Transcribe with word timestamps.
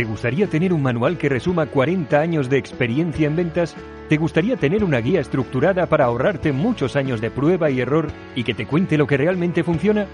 ¿Te 0.00 0.06
gustaría 0.06 0.46
tener 0.46 0.72
un 0.72 0.82
manual 0.82 1.18
que 1.18 1.28
resuma 1.28 1.66
40 1.66 2.18
años 2.18 2.48
de 2.48 2.56
experiencia 2.56 3.26
en 3.26 3.36
ventas? 3.36 3.76
¿Te 4.08 4.16
gustaría 4.16 4.56
tener 4.56 4.82
una 4.82 4.96
guía 4.96 5.20
estructurada 5.20 5.84
para 5.84 6.06
ahorrarte 6.06 6.52
muchos 6.52 6.96
años 6.96 7.20
de 7.20 7.30
prueba 7.30 7.70
y 7.70 7.82
error 7.82 8.08
y 8.34 8.42
que 8.42 8.54
te 8.54 8.64
cuente 8.64 8.96
lo 8.96 9.06
que 9.06 9.18
realmente 9.18 9.62
funciona? 9.62 10.06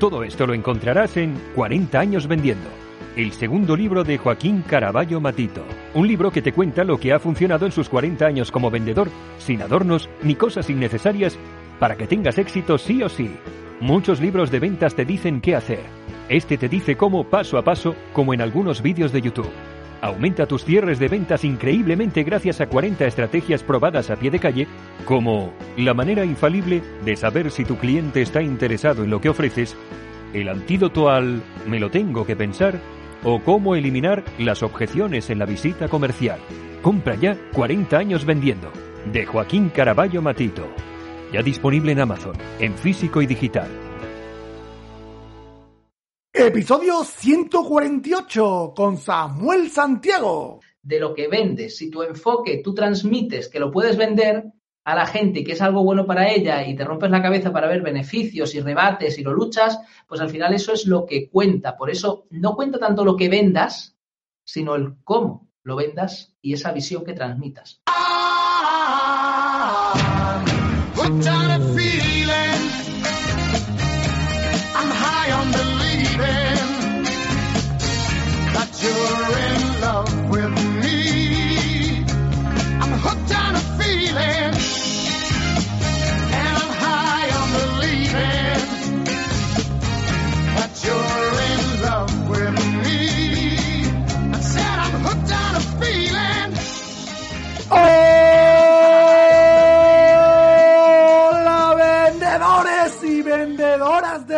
Todo 0.00 0.24
esto 0.24 0.44
lo 0.44 0.54
encontrarás 0.54 1.16
en 1.18 1.40
40 1.54 2.00
años 2.00 2.26
vendiendo, 2.26 2.68
el 3.14 3.30
segundo 3.30 3.76
libro 3.76 4.02
de 4.02 4.18
Joaquín 4.18 4.64
Caraballo 4.66 5.20
Matito. 5.20 5.64
Un 5.94 6.08
libro 6.08 6.32
que 6.32 6.42
te 6.42 6.52
cuenta 6.52 6.82
lo 6.82 6.98
que 6.98 7.12
ha 7.12 7.20
funcionado 7.20 7.64
en 7.64 7.70
sus 7.70 7.88
40 7.88 8.26
años 8.26 8.50
como 8.50 8.72
vendedor, 8.72 9.08
sin 9.38 9.62
adornos 9.62 10.10
ni 10.20 10.34
cosas 10.34 10.68
innecesarias, 10.68 11.38
para 11.78 11.94
que 11.94 12.08
tengas 12.08 12.38
éxito 12.38 12.76
sí 12.76 13.04
o 13.04 13.08
sí. 13.08 13.30
Muchos 13.78 14.20
libros 14.20 14.50
de 14.50 14.58
ventas 14.58 14.96
te 14.96 15.04
dicen 15.04 15.40
qué 15.40 15.54
hacer. 15.54 15.97
Este 16.28 16.58
te 16.58 16.68
dice 16.68 16.96
cómo 16.96 17.24
paso 17.24 17.56
a 17.56 17.64
paso, 17.64 17.94
como 18.12 18.34
en 18.34 18.42
algunos 18.42 18.82
vídeos 18.82 19.12
de 19.12 19.22
YouTube. 19.22 19.50
Aumenta 20.02 20.46
tus 20.46 20.64
cierres 20.64 20.98
de 20.98 21.08
ventas 21.08 21.42
increíblemente 21.42 22.22
gracias 22.22 22.60
a 22.60 22.68
40 22.68 23.06
estrategias 23.06 23.62
probadas 23.62 24.10
a 24.10 24.16
pie 24.16 24.30
de 24.30 24.38
calle, 24.38 24.66
como 25.06 25.52
la 25.76 25.94
manera 25.94 26.24
infalible 26.24 26.82
de 27.04 27.16
saber 27.16 27.50
si 27.50 27.64
tu 27.64 27.76
cliente 27.78 28.20
está 28.20 28.42
interesado 28.42 29.04
en 29.04 29.10
lo 29.10 29.20
que 29.22 29.30
ofreces, 29.30 29.74
el 30.34 30.50
antídoto 30.50 31.08
al 31.08 31.42
me 31.66 31.80
lo 31.80 31.90
tengo 31.90 32.26
que 32.26 32.36
pensar 32.36 32.78
o 33.24 33.40
cómo 33.40 33.74
eliminar 33.74 34.22
las 34.38 34.62
objeciones 34.62 35.30
en 35.30 35.38
la 35.38 35.46
visita 35.46 35.88
comercial. 35.88 36.38
Compra 36.82 37.14
ya 37.14 37.36
40 37.54 37.96
años 37.96 38.26
vendiendo. 38.26 38.70
De 39.10 39.24
Joaquín 39.24 39.70
Caraballo 39.70 40.20
Matito. 40.20 40.68
Ya 41.32 41.42
disponible 41.42 41.92
en 41.92 42.00
Amazon, 42.00 42.36
en 42.60 42.74
físico 42.74 43.22
y 43.22 43.26
digital. 43.26 43.87
Episodio 46.32 47.04
148 47.04 48.72
con 48.76 48.98
Samuel 48.98 49.70
Santiago. 49.70 50.60
De 50.82 51.00
lo 51.00 51.14
que 51.14 51.26
vendes, 51.26 51.76
si 51.76 51.90
tu 51.90 52.02
enfoque, 52.02 52.60
tú 52.62 52.74
transmites 52.74 53.48
que 53.48 53.58
lo 53.58 53.70
puedes 53.70 53.96
vender 53.96 54.44
a 54.84 54.94
la 54.94 55.06
gente 55.06 55.40
y 55.40 55.44
que 55.44 55.52
es 55.52 55.62
algo 55.62 55.82
bueno 55.82 56.06
para 56.06 56.30
ella 56.30 56.66
y 56.66 56.76
te 56.76 56.84
rompes 56.84 57.10
la 57.10 57.22
cabeza 57.22 57.52
para 57.52 57.66
ver 57.66 57.82
beneficios 57.82 58.54
y 58.54 58.60
rebates 58.60 59.18
y 59.18 59.22
lo 59.22 59.32
luchas, 59.32 59.80
pues 60.06 60.20
al 60.20 60.30
final 60.30 60.54
eso 60.54 60.72
es 60.72 60.86
lo 60.86 61.06
que 61.06 61.28
cuenta. 61.28 61.76
Por 61.76 61.90
eso 61.90 62.26
no 62.30 62.54
cuenta 62.54 62.78
tanto 62.78 63.04
lo 63.04 63.16
que 63.16 63.28
vendas, 63.28 63.96
sino 64.44 64.76
el 64.76 64.96
cómo 65.04 65.50
lo 65.62 65.76
vendas 65.76 66.34
y 66.40 66.52
esa 66.52 66.72
visión 66.72 67.04
que 67.04 67.14
transmitas. 67.14 67.82
Hola 70.96 71.58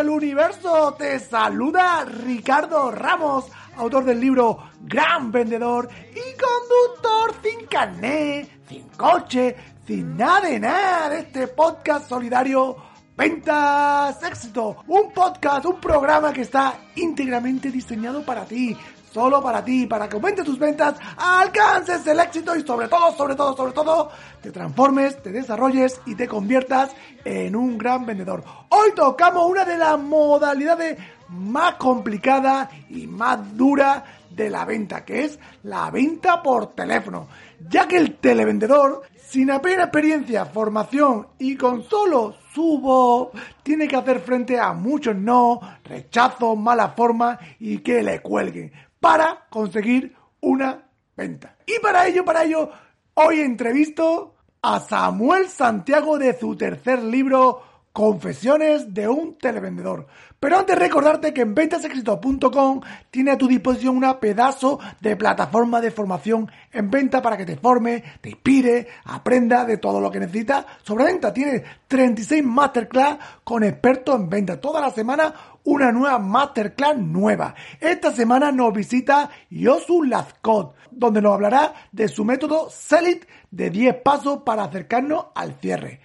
del 0.01 0.09
universo, 0.09 0.95
te 0.99 1.19
saluda 1.19 2.07
Ricardo 2.07 2.91
Ramos, 2.91 3.45
autor 3.77 4.07
del 4.07 4.19
libro 4.19 4.71
Gran 4.81 5.31
Vendedor 5.31 5.91
y 6.11 6.39
conductor 6.41 7.35
sin 7.43 7.67
carné, 7.67 8.49
sin 8.67 8.89
coche, 8.97 9.55
sin 9.87 10.17
nada 10.17 10.49
de 10.49 10.59
nada 10.59 11.11
de 11.11 11.19
este 11.19 11.49
podcast 11.49 12.09
solidario. 12.09 12.77
Ventas 13.15 14.23
Éxito, 14.23 14.79
un 14.87 15.13
podcast, 15.13 15.67
un 15.67 15.79
programa 15.79 16.33
que 16.33 16.43
está 16.43 16.79
íntegramente 16.97 17.71
diseñado 17.71 18.25
para 18.25 18.47
ti, 18.47 18.75
solo 19.13 19.43
para 19.43 19.65
ti, 19.65 19.87
para 19.87 20.09
que 20.09 20.17
aumentes 20.17 20.45
tus 20.45 20.59
ventas, 20.59 20.97
alcances 21.17 22.07
el 22.07 22.21
éxito 22.21 22.55
y 22.57 22.63
sobre 22.63 22.89
todo, 22.89 23.13
sobre 23.17 23.35
todo, 23.35 23.57
sobre 23.57 23.73
todo, 23.73 24.11
te 24.41 24.51
transformes, 24.51 25.23
te 25.23 25.33
desarrolles 25.33 26.01
y 26.07 26.15
te 26.15 26.29
conviertas 26.29 26.91
en 27.25 27.57
un 27.57 27.77
gran 27.77 28.07
vendedor. 28.07 28.45
Hoy 28.69 28.91
tocamos 28.95 29.51
una 29.51 29.65
de 29.65 29.77
las 29.77 29.99
modalidades 29.99 30.99
más 31.29 31.75
complicadas 31.75 32.69
y 32.89 33.07
más 33.07 33.57
duras 33.57 34.03
de 34.31 34.49
la 34.49 34.65
venta, 34.65 35.05
que 35.05 35.25
es 35.25 35.39
la 35.65 35.91
venta 35.91 36.43
por 36.43 36.75
teléfono, 36.75 37.29
ya 37.69 37.87
que 37.87 37.97
el 37.97 38.17
televendedor, 38.17 39.03
sin 39.17 39.51
apenas 39.51 39.87
experiencia, 39.87 40.47
formación 40.47 41.29
y 41.39 41.57
con 41.57 41.83
solo 41.83 42.35
su 42.55 42.81
voz, 42.81 43.29
tiene 43.63 43.87
que 43.87 43.97
hacer 43.97 44.21
frente 44.21 44.59
a 44.59 44.73
muchos 44.73 45.15
no, 45.15 45.61
rechazos, 45.85 46.57
malas 46.57 46.95
formas 46.97 47.39
y 47.59 47.79
que 47.79 48.03
le 48.03 48.21
cuelguen 48.21 48.73
para 49.01 49.47
conseguir 49.51 50.15
una 50.41 50.87
venta. 51.17 51.57
Y 51.67 51.81
para 51.81 52.07
ello, 52.07 52.25
para 52.25 52.45
ello, 52.45 52.71
hoy 53.15 53.41
entrevisto 53.41 54.37
a 54.63 54.81
Samuel 54.81 55.49
Santiago 55.49 56.19
de 56.19 56.39
su 56.39 56.57
tercer 56.57 57.03
libro, 57.03 57.63
Confesiones 57.93 58.95
de 58.95 59.09
un 59.09 59.37
televendedor. 59.37 60.07
Pero 60.39 60.59
antes 60.59 60.79
recordarte 60.79 61.35
que 61.35 61.41
en 61.41 61.55
ventasexito.com 61.55 62.81
tiene 63.11 63.33
a 63.33 63.37
tu 63.37 63.49
disposición 63.49 63.97
una 63.97 64.21
pedazo 64.21 64.79
de 65.01 65.17
plataforma 65.17 65.81
de 65.81 65.91
formación 65.91 66.51
en 66.73 66.89
venta 66.89 67.21
para 67.21 67.37
que 67.37 67.45
te 67.45 67.57
forme, 67.57 68.03
te 68.21 68.31
inspire, 68.31 68.87
aprenda 69.05 69.65
de 69.65 69.79
todo 69.79 70.01
lo 70.01 70.11
que 70.11 70.21
necesitas 70.21 70.65
sobre 70.83 71.05
venta. 71.05 71.35
Tiene 71.35 71.65
36 71.89 72.45
masterclass 72.45 73.19
con 73.43 73.65
expertos 73.65 74.15
en 74.15 74.31
venta. 74.31 74.61
Toda 74.61 74.81
la 74.81 74.91
semana 74.91 75.35
una 75.65 75.93
nueva 75.93 76.19
masterclass 76.19 76.97
nueva. 76.97 77.55
Esta 77.81 78.13
semana 78.13 78.53
nos 78.53 78.73
visita 78.73 79.31
Yosu 79.51 80.05
Lazcott, 80.05 80.75
donde 80.91 81.21
nos 81.21 81.35
hablará 81.35 81.75
de 81.93 82.09
su 82.09 82.25
método 82.25 82.71
Sell 82.71 83.27
de 83.51 83.71
10 83.71 83.97
pasos 84.03 84.43
para 84.43 84.65
acercarnos 84.65 85.27
al 85.35 85.55
cierre. 85.61 86.01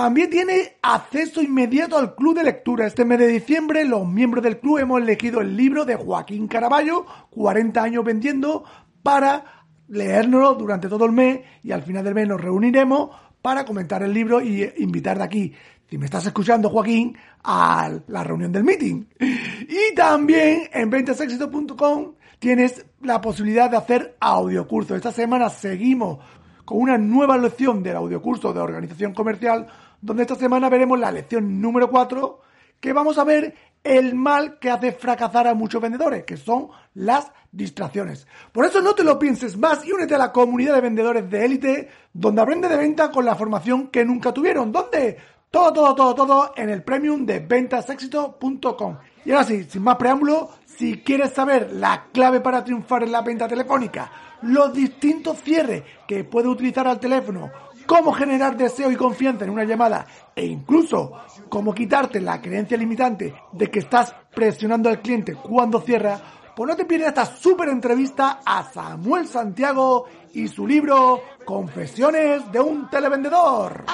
También 0.00 0.30
tiene 0.30 0.76
acceso 0.80 1.42
inmediato 1.42 1.98
al 1.98 2.14
club 2.14 2.36
de 2.36 2.44
lectura. 2.44 2.86
Este 2.86 3.04
mes 3.04 3.18
de 3.18 3.26
diciembre 3.26 3.84
los 3.84 4.06
miembros 4.06 4.44
del 4.44 4.60
club 4.60 4.78
hemos 4.78 5.02
elegido 5.02 5.40
el 5.40 5.56
libro 5.56 5.84
de 5.84 5.96
Joaquín 5.96 6.46
Caraballo, 6.46 7.04
40 7.30 7.82
años 7.82 8.04
vendiendo, 8.04 8.62
para 9.02 9.66
leérnoslo 9.88 10.54
durante 10.54 10.88
todo 10.88 11.04
el 11.04 11.10
mes 11.10 11.40
y 11.64 11.72
al 11.72 11.82
final 11.82 12.04
del 12.04 12.14
mes 12.14 12.28
nos 12.28 12.40
reuniremos 12.40 13.10
para 13.42 13.64
comentar 13.64 14.04
el 14.04 14.14
libro 14.14 14.40
y 14.40 14.72
invitar 14.76 15.18
de 15.18 15.24
aquí, 15.24 15.52
si 15.90 15.98
me 15.98 16.04
estás 16.04 16.26
escuchando 16.26 16.70
Joaquín, 16.70 17.18
a 17.42 17.90
la 18.06 18.22
reunión 18.22 18.52
del 18.52 18.62
meeting. 18.62 19.04
Y 19.18 19.96
también 19.96 20.68
en 20.72 20.90
ventasexito.com 20.90 22.12
tienes 22.38 22.86
la 23.02 23.20
posibilidad 23.20 23.68
de 23.68 23.78
hacer 23.78 24.16
audiocursos. 24.20 24.96
Esta 24.96 25.10
semana 25.10 25.50
seguimos 25.50 26.20
con 26.64 26.82
una 26.82 26.98
nueva 26.98 27.36
lección 27.36 27.82
del 27.82 27.96
audiocurso 27.96 28.52
de 28.52 28.60
organización 28.60 29.12
comercial, 29.12 29.66
donde 30.00 30.22
esta 30.22 30.34
semana 30.34 30.68
veremos 30.68 30.98
la 30.98 31.10
lección 31.10 31.60
número 31.60 31.90
4, 31.90 32.40
que 32.80 32.92
vamos 32.92 33.18
a 33.18 33.24
ver 33.24 33.54
el 33.84 34.14
mal 34.14 34.58
que 34.58 34.70
hace 34.70 34.92
fracasar 34.92 35.46
a 35.46 35.54
muchos 35.54 35.80
vendedores, 35.80 36.24
que 36.24 36.36
son 36.36 36.68
las 36.94 37.30
distracciones. 37.50 38.26
Por 38.52 38.64
eso 38.64 38.80
no 38.80 38.94
te 38.94 39.04
lo 39.04 39.18
pienses 39.18 39.56
más 39.56 39.84
y 39.86 39.92
únete 39.92 40.14
a 40.14 40.18
la 40.18 40.32
comunidad 40.32 40.74
de 40.74 40.80
vendedores 40.80 41.30
de 41.30 41.44
élite, 41.44 41.88
donde 42.12 42.42
aprende 42.42 42.68
de 42.68 42.76
venta 42.76 43.10
con 43.10 43.24
la 43.24 43.34
formación 43.34 43.88
que 43.88 44.04
nunca 44.04 44.32
tuvieron. 44.32 44.72
¿Dónde? 44.72 45.16
Todo, 45.50 45.72
todo, 45.72 45.94
todo, 45.94 46.14
todo 46.14 46.52
en 46.56 46.68
el 46.68 46.82
premium 46.82 47.24
de 47.24 47.40
ventasexito.com. 47.40 48.98
Y 49.24 49.32
ahora 49.32 49.44
sí, 49.44 49.64
sin 49.64 49.82
más 49.82 49.96
preámbulo, 49.96 50.50
si 50.66 51.02
quieres 51.02 51.32
saber 51.32 51.72
la 51.72 52.06
clave 52.12 52.40
para 52.40 52.62
triunfar 52.62 53.02
en 53.02 53.12
la 53.12 53.22
venta 53.22 53.48
telefónica, 53.48 54.10
los 54.42 54.72
distintos 54.72 55.38
cierres 55.42 55.82
que 56.06 56.24
puedes 56.24 56.50
utilizar 56.50 56.86
al 56.86 57.00
teléfono, 57.00 57.50
cómo 57.88 58.12
generar 58.12 58.54
deseo 58.54 58.92
y 58.92 58.96
confianza 58.96 59.46
en 59.46 59.50
una 59.50 59.64
llamada 59.64 60.06
e 60.36 60.44
incluso 60.44 61.10
cómo 61.48 61.74
quitarte 61.74 62.20
la 62.20 62.38
creencia 62.38 62.76
limitante 62.76 63.34
de 63.50 63.70
que 63.70 63.78
estás 63.78 64.14
presionando 64.34 64.90
al 64.90 65.00
cliente 65.00 65.34
cuando 65.34 65.80
cierra, 65.80 66.20
pues 66.54 66.68
no 66.68 66.76
te 66.76 66.84
pierdas 66.84 67.08
esta 67.08 67.24
súper 67.24 67.70
entrevista 67.70 68.40
a 68.44 68.62
Samuel 68.70 69.26
Santiago 69.26 70.04
y 70.34 70.48
su 70.48 70.66
libro 70.66 71.22
Confesiones 71.46 72.52
de 72.52 72.60
un 72.60 72.90
televendedor. 72.90 73.86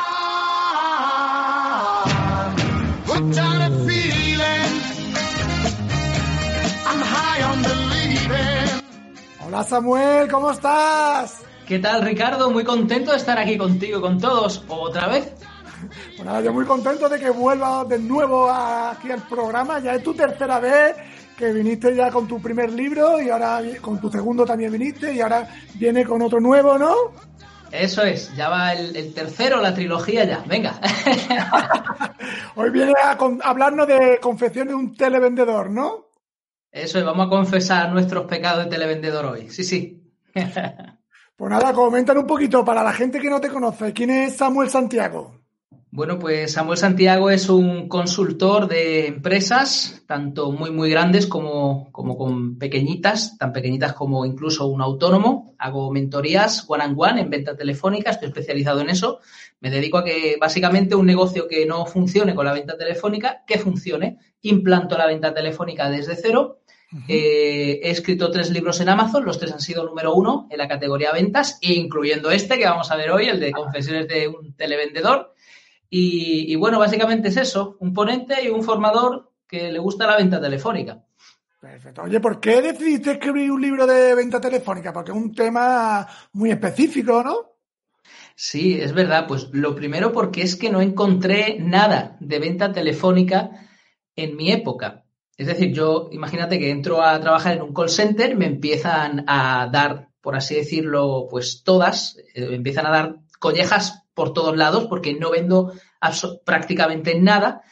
Hola 9.46 9.62
Samuel, 9.62 10.28
¿cómo 10.28 10.50
estás? 10.50 11.44
¿Qué 11.66 11.78
tal, 11.78 12.02
Ricardo? 12.02 12.50
Muy 12.50 12.62
contento 12.62 13.12
de 13.12 13.16
estar 13.16 13.38
aquí 13.38 13.56
contigo, 13.56 13.98
con 14.00 14.20
todos, 14.20 14.62
otra 14.68 15.08
vez. 15.08 15.32
Pues 16.16 16.24
nada, 16.24 16.42
yo 16.42 16.52
muy 16.52 16.66
contento 16.66 17.08
de 17.08 17.18
que 17.18 17.30
vuelvas 17.30 17.88
de 17.88 17.98
nuevo 17.98 18.50
aquí 18.50 19.10
al 19.10 19.22
programa. 19.22 19.78
Ya 19.80 19.94
es 19.94 20.02
tu 20.02 20.12
tercera 20.12 20.60
vez 20.60 20.94
que 21.38 21.52
viniste 21.52 21.96
ya 21.96 22.10
con 22.10 22.28
tu 22.28 22.40
primer 22.40 22.70
libro 22.70 23.20
y 23.20 23.30
ahora 23.30 23.62
con 23.80 23.98
tu 23.98 24.10
segundo 24.10 24.44
también 24.44 24.72
viniste 24.72 25.14
y 25.14 25.22
ahora 25.22 25.48
viene 25.74 26.04
con 26.04 26.20
otro 26.20 26.38
nuevo, 26.38 26.76
¿no? 26.76 26.94
Eso 27.72 28.02
es, 28.02 28.34
ya 28.36 28.50
va 28.50 28.74
el, 28.74 29.14
tercero, 29.14 29.60
la 29.60 29.74
trilogía 29.74 30.24
ya, 30.24 30.44
venga. 30.46 30.78
Hoy 32.56 32.70
viene 32.70 32.92
a, 33.02 33.18
hablarnos 33.42 33.88
de 33.88 34.18
confección 34.20 34.68
de 34.68 34.74
un 34.74 34.94
televendedor, 34.94 35.70
¿no? 35.70 36.10
Eso 36.70 36.98
es, 36.98 37.04
vamos 37.04 37.26
a 37.26 37.30
confesar 37.30 37.90
nuestros 37.90 38.26
pecados 38.26 38.64
de 38.64 38.70
televendedor 38.70 39.24
hoy, 39.24 39.48
sí, 39.48 39.64
sí. 39.64 40.12
pues 41.36 41.50
nada, 41.50 41.72
comentan 41.72 42.18
un 42.18 42.26
poquito 42.26 42.64
para 42.64 42.82
la 42.82 42.92
gente 42.92 43.20
que 43.20 43.30
no 43.30 43.40
te 43.40 43.48
conoce, 43.48 43.92
¿quién 43.92 44.10
es 44.10 44.36
Samuel 44.36 44.70
Santiago? 44.70 45.44
Bueno, 45.96 46.18
pues 46.18 46.50
Samuel 46.50 46.76
Santiago 46.76 47.30
es 47.30 47.48
un 47.48 47.88
consultor 47.88 48.66
de 48.66 49.06
empresas, 49.06 50.02
tanto 50.08 50.50
muy, 50.50 50.72
muy 50.72 50.90
grandes 50.90 51.28
como, 51.28 51.88
como 51.92 52.18
con 52.18 52.58
pequeñitas, 52.58 53.38
tan 53.38 53.52
pequeñitas 53.52 53.92
como 53.92 54.26
incluso 54.26 54.66
un 54.66 54.82
autónomo. 54.82 55.54
Hago 55.56 55.92
mentorías 55.92 56.64
one 56.66 56.84
on 56.84 56.94
one 56.96 57.20
en 57.20 57.30
venta 57.30 57.56
telefónica, 57.56 58.10
estoy 58.10 58.26
especializado 58.26 58.80
en 58.80 58.90
eso. 58.90 59.20
Me 59.60 59.70
dedico 59.70 59.98
a 59.98 60.04
que 60.04 60.36
básicamente 60.40 60.96
un 60.96 61.06
negocio 61.06 61.46
que 61.46 61.64
no 61.64 61.86
funcione 61.86 62.34
con 62.34 62.44
la 62.44 62.52
venta 62.52 62.76
telefónica, 62.76 63.44
que 63.46 63.60
funcione. 63.60 64.18
Implanto 64.40 64.98
la 64.98 65.06
venta 65.06 65.32
telefónica 65.32 65.88
desde 65.88 66.16
cero. 66.16 66.62
Eh, 67.08 67.80
he 67.82 67.90
escrito 67.90 68.30
tres 68.30 68.50
libros 68.50 68.80
en 68.80 68.88
Amazon, 68.88 69.24
los 69.24 69.38
tres 69.38 69.52
han 69.52 69.60
sido 69.60 69.84
número 69.84 70.14
uno 70.14 70.46
en 70.50 70.58
la 70.58 70.68
categoría 70.68 71.12
ventas, 71.12 71.58
incluyendo 71.60 72.30
este 72.30 72.56
que 72.56 72.66
vamos 72.66 72.90
a 72.90 72.96
ver 72.96 73.10
hoy, 73.10 73.26
el 73.26 73.40
de 73.40 73.50
confesiones 73.50 74.06
de 74.06 74.28
un 74.28 74.54
televendedor. 74.54 75.34
Y, 75.96 76.54
bueno, 76.56 76.80
básicamente 76.80 77.28
es 77.28 77.36
eso, 77.36 77.76
un 77.78 77.92
ponente 77.92 78.42
y 78.42 78.48
un 78.48 78.64
formador 78.64 79.32
que 79.46 79.70
le 79.70 79.78
gusta 79.78 80.06
la 80.06 80.16
venta 80.16 80.40
telefónica. 80.40 81.04
Perfecto. 81.60 82.02
Oye, 82.02 82.20
¿por 82.20 82.40
qué 82.40 82.60
decidiste 82.60 83.12
escribir 83.12 83.50
un 83.50 83.62
libro 83.62 83.86
de 83.86 84.14
venta 84.14 84.40
telefónica? 84.40 84.92
Porque 84.92 85.12
es 85.12 85.16
un 85.16 85.32
tema 85.32 86.06
muy 86.32 86.50
específico, 86.50 87.22
¿no? 87.22 87.58
Sí, 88.34 88.80
es 88.80 88.92
verdad. 88.92 89.26
Pues 89.28 89.48
lo 89.52 89.74
primero 89.76 90.12
porque 90.12 90.42
es 90.42 90.56
que 90.56 90.70
no 90.70 90.80
encontré 90.80 91.58
nada 91.60 92.16
de 92.18 92.38
venta 92.40 92.72
telefónica 92.72 93.50
en 94.16 94.36
mi 94.36 94.50
época. 94.50 95.03
Es 95.36 95.46
decir, 95.46 95.72
yo 95.72 96.08
imagínate 96.12 96.58
que 96.58 96.70
entro 96.70 97.02
a 97.02 97.20
trabajar 97.20 97.56
en 97.56 97.62
un 97.62 97.74
call 97.74 97.88
center, 97.88 98.36
me 98.36 98.46
empiezan 98.46 99.24
a 99.26 99.68
dar, 99.72 100.08
por 100.20 100.36
así 100.36 100.54
decirlo, 100.54 101.26
pues 101.28 101.62
todas, 101.64 102.16
eh, 102.34 102.48
empiezan 102.52 102.86
a 102.86 102.90
dar 102.90 103.16
collejas 103.40 104.04
por 104.14 104.32
todos 104.32 104.56
lados 104.56 104.86
porque 104.86 105.14
no 105.14 105.30
vendo 105.30 105.72
prácticamente 106.44 107.18
nada 107.20 107.62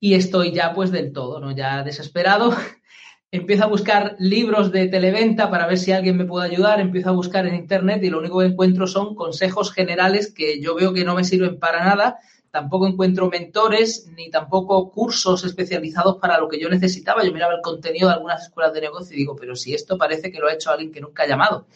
y 0.00 0.14
estoy 0.14 0.52
ya 0.52 0.74
pues 0.74 0.90
del 0.90 1.12
todo, 1.12 1.38
¿no? 1.38 1.52
Ya 1.52 1.84
desesperado. 1.84 2.54
Empiezo 3.30 3.64
a 3.64 3.68
buscar 3.68 4.16
libros 4.18 4.72
de 4.72 4.88
televenta 4.88 5.48
para 5.48 5.66
ver 5.66 5.78
si 5.78 5.92
alguien 5.92 6.18
me 6.18 6.26
puede 6.26 6.50
ayudar, 6.50 6.80
empiezo 6.80 7.08
a 7.08 7.12
buscar 7.12 7.46
en 7.46 7.54
internet 7.54 8.02
y 8.02 8.10
lo 8.10 8.18
único 8.18 8.40
que 8.40 8.46
encuentro 8.46 8.86
son 8.86 9.14
consejos 9.14 9.72
generales 9.72 10.34
que 10.34 10.60
yo 10.60 10.74
veo 10.74 10.92
que 10.92 11.04
no 11.04 11.14
me 11.14 11.24
sirven 11.24 11.58
para 11.58 11.82
nada 11.82 12.18
tampoco 12.52 12.86
encuentro 12.86 13.30
mentores 13.30 14.08
ni 14.14 14.30
tampoco 14.30 14.90
cursos 14.90 15.42
especializados 15.42 16.18
para 16.18 16.38
lo 16.38 16.48
que 16.48 16.60
yo 16.60 16.68
necesitaba. 16.68 17.24
Yo 17.24 17.32
miraba 17.32 17.54
el 17.54 17.62
contenido 17.62 18.08
de 18.08 18.14
algunas 18.14 18.42
escuelas 18.42 18.74
de 18.74 18.82
negocio 18.82 19.16
y 19.16 19.20
digo, 19.20 19.34
pero 19.34 19.56
si 19.56 19.74
esto 19.74 19.96
parece 19.96 20.30
que 20.30 20.38
lo 20.38 20.48
ha 20.48 20.52
hecho 20.52 20.70
alguien 20.70 20.92
que 20.92 21.00
nunca 21.00 21.22
ha 21.22 21.26
llamado. 21.26 21.66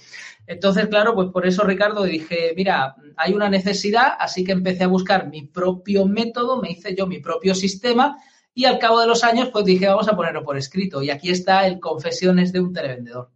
Entonces, 0.46 0.86
claro, 0.88 1.14
pues 1.14 1.30
por 1.30 1.46
eso, 1.46 1.64
Ricardo, 1.64 2.04
dije, 2.04 2.52
mira, 2.54 2.94
hay 3.16 3.32
una 3.32 3.48
necesidad, 3.48 4.12
así 4.20 4.44
que 4.44 4.52
empecé 4.52 4.84
a 4.84 4.88
buscar 4.88 5.28
mi 5.28 5.46
propio 5.46 6.04
método, 6.04 6.60
me 6.60 6.70
hice 6.70 6.94
yo 6.94 7.06
mi 7.06 7.18
propio 7.18 7.54
sistema 7.54 8.18
y 8.52 8.66
al 8.66 8.78
cabo 8.78 9.00
de 9.00 9.06
los 9.06 9.24
años, 9.24 9.48
pues 9.50 9.64
dije, 9.64 9.86
vamos 9.86 10.08
a 10.08 10.14
ponerlo 10.14 10.44
por 10.44 10.58
escrito. 10.58 11.02
Y 11.02 11.08
aquí 11.08 11.30
está 11.30 11.66
el 11.66 11.80
Confesiones 11.80 12.52
de 12.52 12.60
un 12.60 12.74
televendedor. 12.74 13.30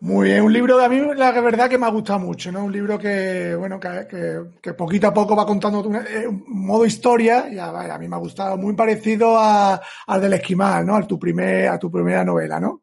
Muy 0.00 0.28
bien, 0.28 0.42
un 0.42 0.52
libro 0.52 0.78
de 0.78 0.84
a 0.86 0.88
mí 0.88 0.98
la 1.14 1.30
verdad 1.42 1.68
que 1.68 1.76
me 1.76 1.84
ha 1.84 1.90
gustado 1.90 2.18
mucho, 2.20 2.50
¿no? 2.50 2.64
Un 2.64 2.72
libro 2.72 2.98
que, 2.98 3.54
bueno, 3.54 3.78
que, 3.78 4.72
poquito 4.72 5.08
a 5.08 5.12
poco 5.12 5.36
va 5.36 5.44
contando 5.44 5.80
eh, 5.94 6.26
un, 6.26 6.42
modo 6.46 6.86
historia 6.86 7.48
y 7.52 7.58
a, 7.58 7.98
mí 7.98 8.08
me 8.08 8.16
ha 8.16 8.18
gustado, 8.18 8.56
muy 8.56 8.74
parecido 8.74 9.36
a, 9.36 9.78
al 10.06 10.20
del 10.22 10.32
esquimal, 10.32 10.86
¿no? 10.86 10.96
A 10.96 11.06
tu, 11.06 11.18
primer, 11.18 11.68
a 11.68 11.78
tu 11.78 11.90
primera 11.90 12.24
novela, 12.24 12.58
¿no? 12.58 12.82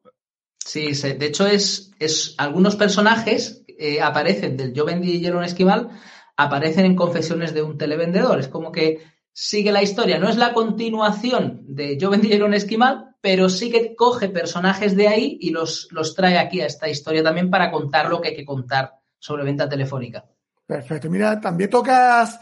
Sí, 0.64 0.92
de 0.92 1.25
hecho 1.25 1.48
es, 1.48 1.92
es 1.98 2.36
algunos 2.38 2.75
personajes 2.75 3.64
eh, 3.80 4.02
aparecen 4.02 4.58
del 4.58 4.74
Yo 4.74 4.86
vendí 4.86 5.19
hielo 5.19 5.40
en 5.40 5.46
esquimal, 5.46 5.90
aparecen 6.36 6.86
en 6.86 6.96
confesiones 6.96 7.54
de 7.54 7.64
un 7.64 7.80
televendedor. 7.80 8.40
Es 8.40 8.48
como 8.48 8.72
que 8.72 9.02
sigue 9.34 9.72
la 9.72 9.81
historia, 9.81 10.19
no 10.19 10.30
es 10.30 10.38
la 10.38 10.54
continuación 10.54 11.62
de 11.68 11.98
Yo 11.98 12.12
vendí 12.12 12.28
hielo 12.28 12.46
en 12.46 12.54
esquimal, 12.54 13.06
pero 13.22 13.50
sí 13.50 13.72
que 13.72 13.96
coge 13.96 14.30
personajes 14.30 14.96
de 14.96 15.08
ahí 15.08 15.38
y 15.42 15.50
los, 15.50 15.88
los 15.92 16.16
trae 16.16 16.38
aquí 16.38 16.62
a 16.62 16.66
esta 16.66 16.88
historia 16.88 17.24
también 17.24 17.50
para 17.50 17.72
contar 17.72 18.10
lo 18.10 18.22
que 18.22 18.30
hay 18.30 18.36
que 18.36 18.46
contar 18.46 18.94
sobre 19.18 19.44
venta 19.44 19.68
telefónica. 19.68 20.25
Perfecto. 20.66 21.10
Mira, 21.10 21.40
también 21.40 21.69
tocas 21.69 22.40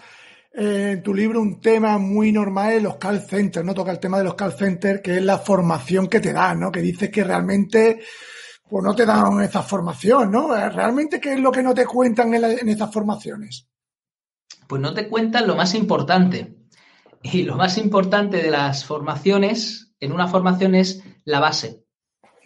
eh, 0.51 0.91
en 0.93 1.03
tu 1.03 1.13
libro 1.13 1.41
un 1.41 1.59
tema 1.59 1.97
muy 1.97 2.31
normal 2.31 2.73
en 2.73 2.83
los 2.83 2.97
call 2.97 3.21
centers, 3.21 3.65
¿no? 3.65 3.73
Toca 3.73 3.91
el 3.91 3.99
tema 3.99 4.17
de 4.17 4.23
los 4.25 4.35
call 4.35 4.53
centers, 4.53 5.01
que 5.01 5.17
es 5.17 5.23
la 5.23 5.37
formación 5.37 6.07
que 6.07 6.19
te 6.19 6.33
dan, 6.33 6.59
¿no? 6.59 6.71
Que 6.71 6.81
dices 6.81 7.09
que 7.09 7.23
realmente 7.23 8.01
pues 8.67 8.83
no 8.83 8.95
te 8.95 9.05
dan 9.05 9.41
esa 9.41 9.61
formación, 9.61 10.31
¿no? 10.31 10.55
Eh, 10.55 10.69
¿Realmente 10.69 11.21
qué 11.21 11.33
es 11.33 11.39
lo 11.39 11.51
que 11.51 11.61
no 11.61 11.73
te 11.73 11.85
cuentan 11.85 12.33
en, 12.33 12.43
en 12.43 12.69
esas 12.69 12.91
formaciones? 12.91 13.67
Pues 14.67 14.81
no 14.81 14.93
te 14.93 15.07
cuentan 15.07 15.47
lo 15.47 15.55
más 15.55 15.75
importante. 15.75 16.55
Y 17.21 17.43
lo 17.43 17.55
más 17.55 17.77
importante 17.77 18.37
de 18.37 18.51
las 18.51 18.85
formaciones 18.85 19.84
en 19.99 20.11
una 20.11 20.27
formación 20.27 20.75
es 20.75 21.03
la 21.23 21.39
base, 21.39 21.83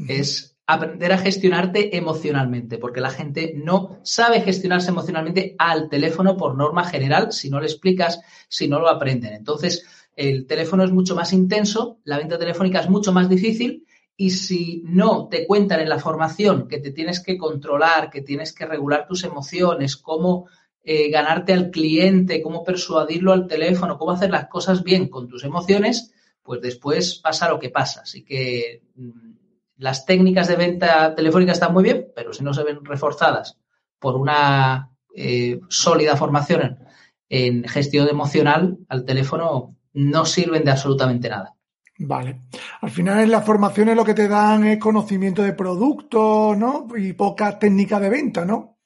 es 0.07 0.57
aprender 0.65 1.11
a 1.11 1.17
gestionarte 1.17 1.97
emocionalmente, 1.97 2.77
porque 2.77 3.01
la 3.01 3.09
gente 3.09 3.53
no 3.55 3.99
sabe 4.03 4.41
gestionarse 4.41 4.91
emocionalmente 4.91 5.55
al 5.57 5.89
teléfono 5.89 6.37
por 6.37 6.55
norma 6.55 6.83
general 6.83 7.31
si 7.31 7.49
no 7.49 7.59
le 7.59 7.65
explicas, 7.65 8.21
si 8.47 8.67
no 8.67 8.79
lo 8.79 8.87
aprenden. 8.87 9.33
Entonces, 9.33 9.85
el 10.15 10.45
teléfono 10.45 10.83
es 10.83 10.91
mucho 10.91 11.15
más 11.15 11.33
intenso, 11.33 11.99
la 12.03 12.17
venta 12.17 12.37
telefónica 12.37 12.81
es 12.81 12.89
mucho 12.89 13.11
más 13.11 13.27
difícil 13.29 13.85
y 14.15 14.31
si 14.31 14.83
no 14.85 15.27
te 15.27 15.47
cuentan 15.47 15.79
en 15.79 15.89
la 15.89 15.97
formación 15.97 16.67
que 16.67 16.79
te 16.79 16.91
tienes 16.91 17.19
que 17.19 17.37
controlar, 17.37 18.09
que 18.09 18.21
tienes 18.21 18.53
que 18.53 18.65
regular 18.65 19.07
tus 19.07 19.23
emociones, 19.23 19.95
cómo 19.95 20.49
eh, 20.83 21.09
ganarte 21.09 21.53
al 21.53 21.71
cliente, 21.71 22.41
cómo 22.41 22.63
persuadirlo 22.63 23.31
al 23.31 23.47
teléfono, 23.47 23.97
cómo 23.97 24.11
hacer 24.11 24.29
las 24.29 24.49
cosas 24.49 24.83
bien 24.83 25.07
con 25.07 25.27
tus 25.27 25.45
emociones, 25.45 26.13
pues 26.49 26.61
después 26.61 27.13
pasa 27.13 27.47
lo 27.47 27.59
que 27.59 27.69
pasa. 27.69 28.01
Así 28.01 28.25
que 28.25 28.81
mm, 28.95 29.33
las 29.77 30.07
técnicas 30.07 30.47
de 30.47 30.55
venta 30.55 31.13
telefónica 31.13 31.51
están 31.51 31.71
muy 31.71 31.83
bien, 31.83 32.07
pero 32.15 32.33
si 32.33 32.43
no 32.43 32.55
se 32.55 32.63
ven 32.63 32.83
reforzadas 32.83 33.59
por 33.99 34.15
una 34.15 34.89
eh, 35.15 35.59
sólida 35.69 36.17
formación 36.17 36.79
en, 37.29 37.65
gestión 37.65 38.09
emocional 38.09 38.79
al 38.87 39.05
teléfono, 39.05 39.75
no 39.93 40.25
sirven 40.25 40.63
de 40.63 40.71
absolutamente 40.71 41.29
nada. 41.29 41.53
Vale. 41.99 42.41
Al 42.81 42.89
final 42.89 43.19
en 43.19 43.29
las 43.29 43.45
formaciones 43.45 43.95
lo 43.95 44.03
que 44.03 44.15
te 44.15 44.27
dan 44.27 44.65
es 44.65 44.79
conocimiento 44.79 45.43
de 45.43 45.53
producto, 45.53 46.55
¿no? 46.57 46.87
Y 46.97 47.13
poca 47.13 47.59
técnica 47.59 47.99
de 47.99 48.09
venta, 48.09 48.43
¿no? 48.43 48.78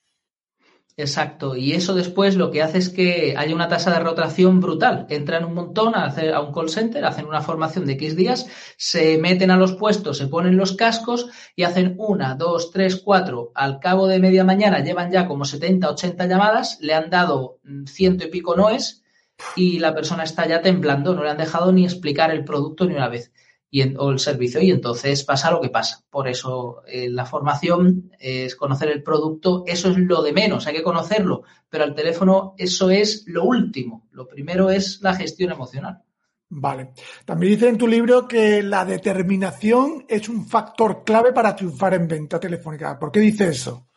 Exacto, 0.96 1.56
y 1.56 1.74
eso 1.74 1.96
después 1.96 2.36
lo 2.36 2.52
que 2.52 2.62
hace 2.62 2.78
es 2.78 2.90
que 2.90 3.34
haya 3.36 3.56
una 3.56 3.68
tasa 3.68 3.92
de 3.92 4.00
rotación 4.00 4.60
brutal. 4.60 5.08
Entran 5.10 5.44
un 5.44 5.56
montón 5.56 5.96
a, 5.96 6.06
hacer, 6.06 6.32
a 6.36 6.40
un 6.40 6.54
call 6.54 6.70
center, 6.70 7.04
hacen 7.04 7.26
una 7.26 7.42
formación 7.42 7.88
de 7.88 7.94
X 7.94 8.16
días, 8.16 8.46
se 8.78 9.18
meten 9.18 9.50
a 9.50 9.58
los 9.58 9.74
puestos, 9.74 10.20
se 10.20 10.28
ponen 10.28 10.56
los 10.56 10.74
cascos 10.74 11.30
y 11.56 11.64
hacen 11.64 11.96
una, 11.98 12.36
dos, 12.36 12.70
tres, 12.70 13.02
cuatro. 13.04 13.52
Al 13.56 13.80
cabo 13.80 14.06
de 14.06 14.20
media 14.20 14.44
mañana 14.44 14.84
llevan 14.84 15.12
ya 15.12 15.28
como 15.28 15.46
70, 15.46 15.90
80 15.90 16.28
llamadas, 16.28 16.78
le 16.80 16.94
han 16.94 17.10
dado 17.10 17.60
mm, 17.64 17.86
ciento 17.86 18.26
y 18.26 18.30
pico 18.30 18.56
noes 18.56 19.04
y 19.56 19.80
la 19.80 19.96
persona 19.96 20.24
está 20.24 20.48
ya 20.48 20.62
temblando, 20.62 21.16
no 21.16 21.24
le 21.24 21.32
han 21.32 21.38
dejado 21.38 21.72
ni 21.72 21.86
explicar 21.86 22.30
el 22.30 22.46
producto 22.46 22.86
ni 22.86 22.94
una 22.94 23.10
vez 23.10 23.32
o 23.98 24.12
el 24.12 24.20
servicio 24.20 24.62
y 24.62 24.72
entonces 24.72 25.24
pasa 25.24 25.52
lo 25.52 25.62
que 25.62 25.70
pasa. 25.70 26.04
Por 26.10 26.28
eso 26.28 26.84
eh, 26.88 27.10
la 27.10 27.26
formación 27.26 28.12
es 28.20 28.56
conocer 28.56 28.90
el 28.90 29.02
producto, 29.02 29.64
eso 29.66 29.90
es 29.90 29.98
lo 29.98 30.22
de 30.22 30.34
menos, 30.34 30.68
hay 30.68 30.76
que 30.76 30.84
conocerlo, 30.84 31.44
pero 31.70 31.84
al 31.84 31.96
teléfono 31.96 32.54
eso 32.58 32.92
es 32.92 33.24
lo 33.28 33.44
último. 33.44 34.08
Lo 34.12 34.28
primero 34.28 34.70
es 34.70 35.02
la 35.02 35.16
gestión 35.16 35.52
emocional. 35.52 36.02
Vale. 36.56 36.92
También 37.26 37.54
dice 37.54 37.68
en 37.68 37.80
tu 37.80 37.88
libro 37.88 38.28
que 38.28 38.62
la 38.62 38.86
determinación 38.86 40.06
es 40.08 40.30
un 40.30 40.46
factor 40.46 41.04
clave 41.04 41.34
para 41.34 41.56
triunfar 41.56 41.96
en 41.96 42.08
venta 42.08 42.40
telefónica. 42.40 43.00
¿Por 43.00 43.12
qué 43.12 43.22
dice 43.22 43.48
eso? 43.50 43.88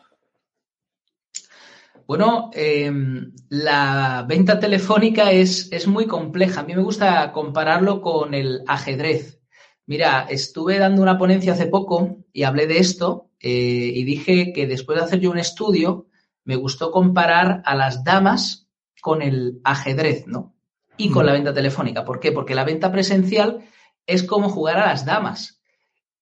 Bueno, 2.07 2.51
em, 2.55 3.33
la 3.51 4.25
venta 4.27 4.59
telefónica 4.59 5.33
es, 5.33 5.71
es, 5.73 5.87
muy 5.87 6.07
compleja. 6.07 6.61
A 6.61 6.65
mí 6.65 6.75
me 6.75 6.83
gusta 6.83 7.31
compararlo 7.33 8.01
con 8.01 8.33
el 8.33 8.63
ajedrez. 8.67 9.41
Mira, 9.87 10.27
estuve 10.29 10.79
dando 10.79 11.01
una 11.01 11.17
ponencia 11.17 11.53
hace 11.53 11.67
poco 11.67 12.19
y 12.33 12.43
hablé 12.43 12.67
de 12.67 12.79
esto 12.79 13.31
eh, 13.41 13.93
y 13.95 14.05
dije 14.05 14.53
que 14.53 14.67
después 14.67 14.99
de 14.99 15.05
hacer 15.05 15.21
yo 15.21 15.31
un 15.31 15.39
estudio, 15.39 16.09
me 16.45 16.57
gustó 16.57 16.91
comparar 16.91 17.63
a 17.65 17.77
las 17.77 18.03
damas 18.03 18.69
con 19.01 19.23
el 19.23 19.61
ajedrez, 19.63 20.27
¿no? 20.27 20.55
Y 20.97 21.11
con 21.11 21.27
la 21.27 21.33
venta 21.33 21.55
telefónica. 21.55 22.05
¿Por 22.05 22.19
qué? 22.19 22.33
Porque 22.33 22.55
la 22.55 22.65
venta 22.65 22.91
presencial 22.91 23.61
es 24.07 24.23
como 24.25 24.49
jugar 24.49 24.79
a 24.79 24.87
las 24.87 25.05
damas. 25.05 25.61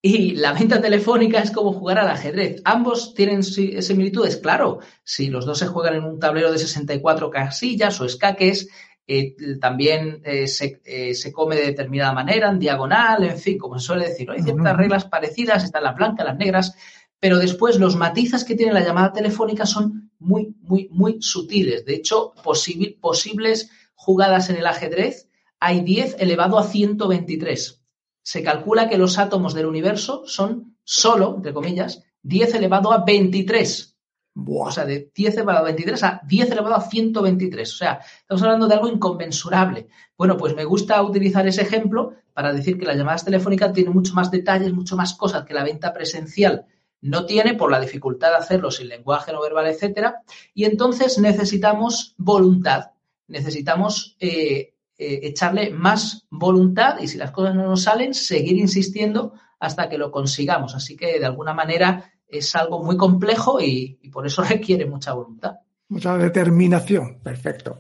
Y 0.03 0.35
la 0.35 0.53
venta 0.53 0.83
telefónica 0.83 1.41
es 1.41 1.51
como 1.51 1.73
jugar 1.73 1.99
al 1.99 2.09
ajedrez. 2.09 2.61
Ambos 2.67 3.15
tienen 3.15 3.43
similitudes, 3.43 4.37
claro. 4.37 4.81
Si 5.03 5.29
los 5.29 5.47
dos 5.47 5.59
se 5.59 5.67
juegan 5.67 5.95
en 5.95 6.05
un 6.05 6.19
tablero 6.19 6.53
de 6.53 6.59
64 6.59 7.31
casillas 7.31 7.99
o 8.01 8.05
escaques, 8.05 8.69
eh, 9.07 9.35
también 9.61 10.23
eh, 10.25 10.47
eh, 10.85 11.15
se, 11.15 11.33
come 11.33 11.57
de 11.57 11.67
determinada 11.67 12.13
manera, 12.13 12.51
en 12.51 12.59
diagonal, 12.59 13.25
en 13.25 13.39
fin, 13.39 13.59
como 13.59 13.79
se 13.79 13.87
suele 13.87 14.09
decir. 14.09 14.31
Hay 14.31 14.43
ciertas 14.43 14.77
reglas 14.77 15.05
parecidas, 15.05 15.65
están 15.65 15.85
las 15.85 15.97
blancas, 15.97 16.27
las 16.27 16.37
negras, 16.37 16.75
pero 17.21 17.39
después 17.39 17.79
los 17.79 17.97
matices 17.97 18.45
que 18.45 18.55
tiene 18.55 18.73
la 18.73 18.85
llamada 18.85 19.13
telefónica 19.13 19.67
son 19.67 20.11
muy, 20.19 20.55
muy, 20.61 20.89
muy 20.91 21.21
sutiles. 21.21 21.85
De 21.85 21.95
hecho, 21.95 22.33
posibles 22.43 23.71
jugadas 23.95 24.51
en 24.51 24.57
el 24.57 24.67
ajedrez 24.67 25.29
hay 25.61 25.81
10 25.81 26.17
elevado 26.19 26.59
a 26.59 26.65
123 26.65 27.85
se 28.25 28.43
calcula 28.43 28.89
que 28.89 28.99
los 28.99 29.19
átomos 29.19 29.53
del 29.55 29.67
universo 29.67 30.23
son 30.27 30.79
solo, 30.83 31.35
entre 31.37 31.53
comillas, 31.53 32.03
10 32.23 32.55
elevado 32.55 32.91
a 32.91 33.05
23. 33.05 33.94
O 34.37 34.71
sea, 34.71 34.85
de 34.85 35.11
10 35.15 35.35
elevado 35.35 35.59
a 35.61 35.63
23 35.63 36.03
a 36.03 36.21
10 36.27 36.51
elevado 36.51 36.75
a 36.75 36.81
123. 36.81 37.73
O 37.73 37.77
sea, 37.77 38.01
estamos 38.21 38.43
hablando 38.43 38.67
de 38.67 38.75
algo 38.75 38.89
inconmensurable. 38.89 39.89
Bueno, 40.17 40.37
pues 40.37 40.55
me 40.57 40.65
gusta 40.65 41.03
utilizar 41.03 41.47
ese 41.47 41.63
ejemplo 41.63 42.15
para 42.33 42.53
decir 42.53 42.79
que 42.79 42.87
las 42.87 42.97
llamadas 42.97 43.25
telefónicas 43.25 43.73
tienen 43.73 43.93
mucho 43.93 44.15
más 44.15 44.31
detalles, 44.31 44.73
mucho 44.73 44.97
más 44.97 45.15
cosas 45.15 45.45
que 45.45 45.55
la 45.55 45.63
venta 45.63 45.93
presencial 45.93 46.67
no 47.05 47.27
tiene 47.27 47.53
por 47.53 47.71
la 47.71 47.81
dificultad 47.81 48.31
de 48.31 48.37
hacerlo 48.37 48.71
sin 48.71 48.89
lenguaje 48.89 49.31
no 49.31 49.43
verbal, 49.43 49.67
etcétera. 49.67 50.23
Y 50.55 50.65
entonces 50.65 51.19
necesitamos 51.19 52.15
voluntad, 52.17 52.93
necesitamos 53.29 54.17
eh, 54.21 54.73
eh, 54.97 55.21
echarle 55.23 55.69
más 55.69 56.27
voluntad 56.31 56.99
y 57.01 57.09
si 57.09 57.19
las 57.19 57.31
cosas 57.31 57.55
no 57.55 57.65
nos 57.65 57.83
salen, 57.83 58.15
seguir 58.15 58.57
insistiendo 58.57 59.35
hasta 59.61 59.91
que 59.91 59.99
lo 59.99 60.11
consigamos. 60.11 60.75
Así 60.75 60.97
que 60.97 61.19
de 61.19 61.27
alguna 61.27 61.53
manera 61.53 62.14
es 62.29 62.55
algo 62.57 62.83
muy 62.83 62.97
complejo 62.97 63.61
y, 63.61 63.99
por 64.13 64.27
eso 64.27 64.43
requiere 64.49 64.87
mucha 64.87 65.13
voluntad. 65.13 65.55
Mucha 65.89 66.17
determinación, 66.17 67.21
perfecto. 67.23 67.79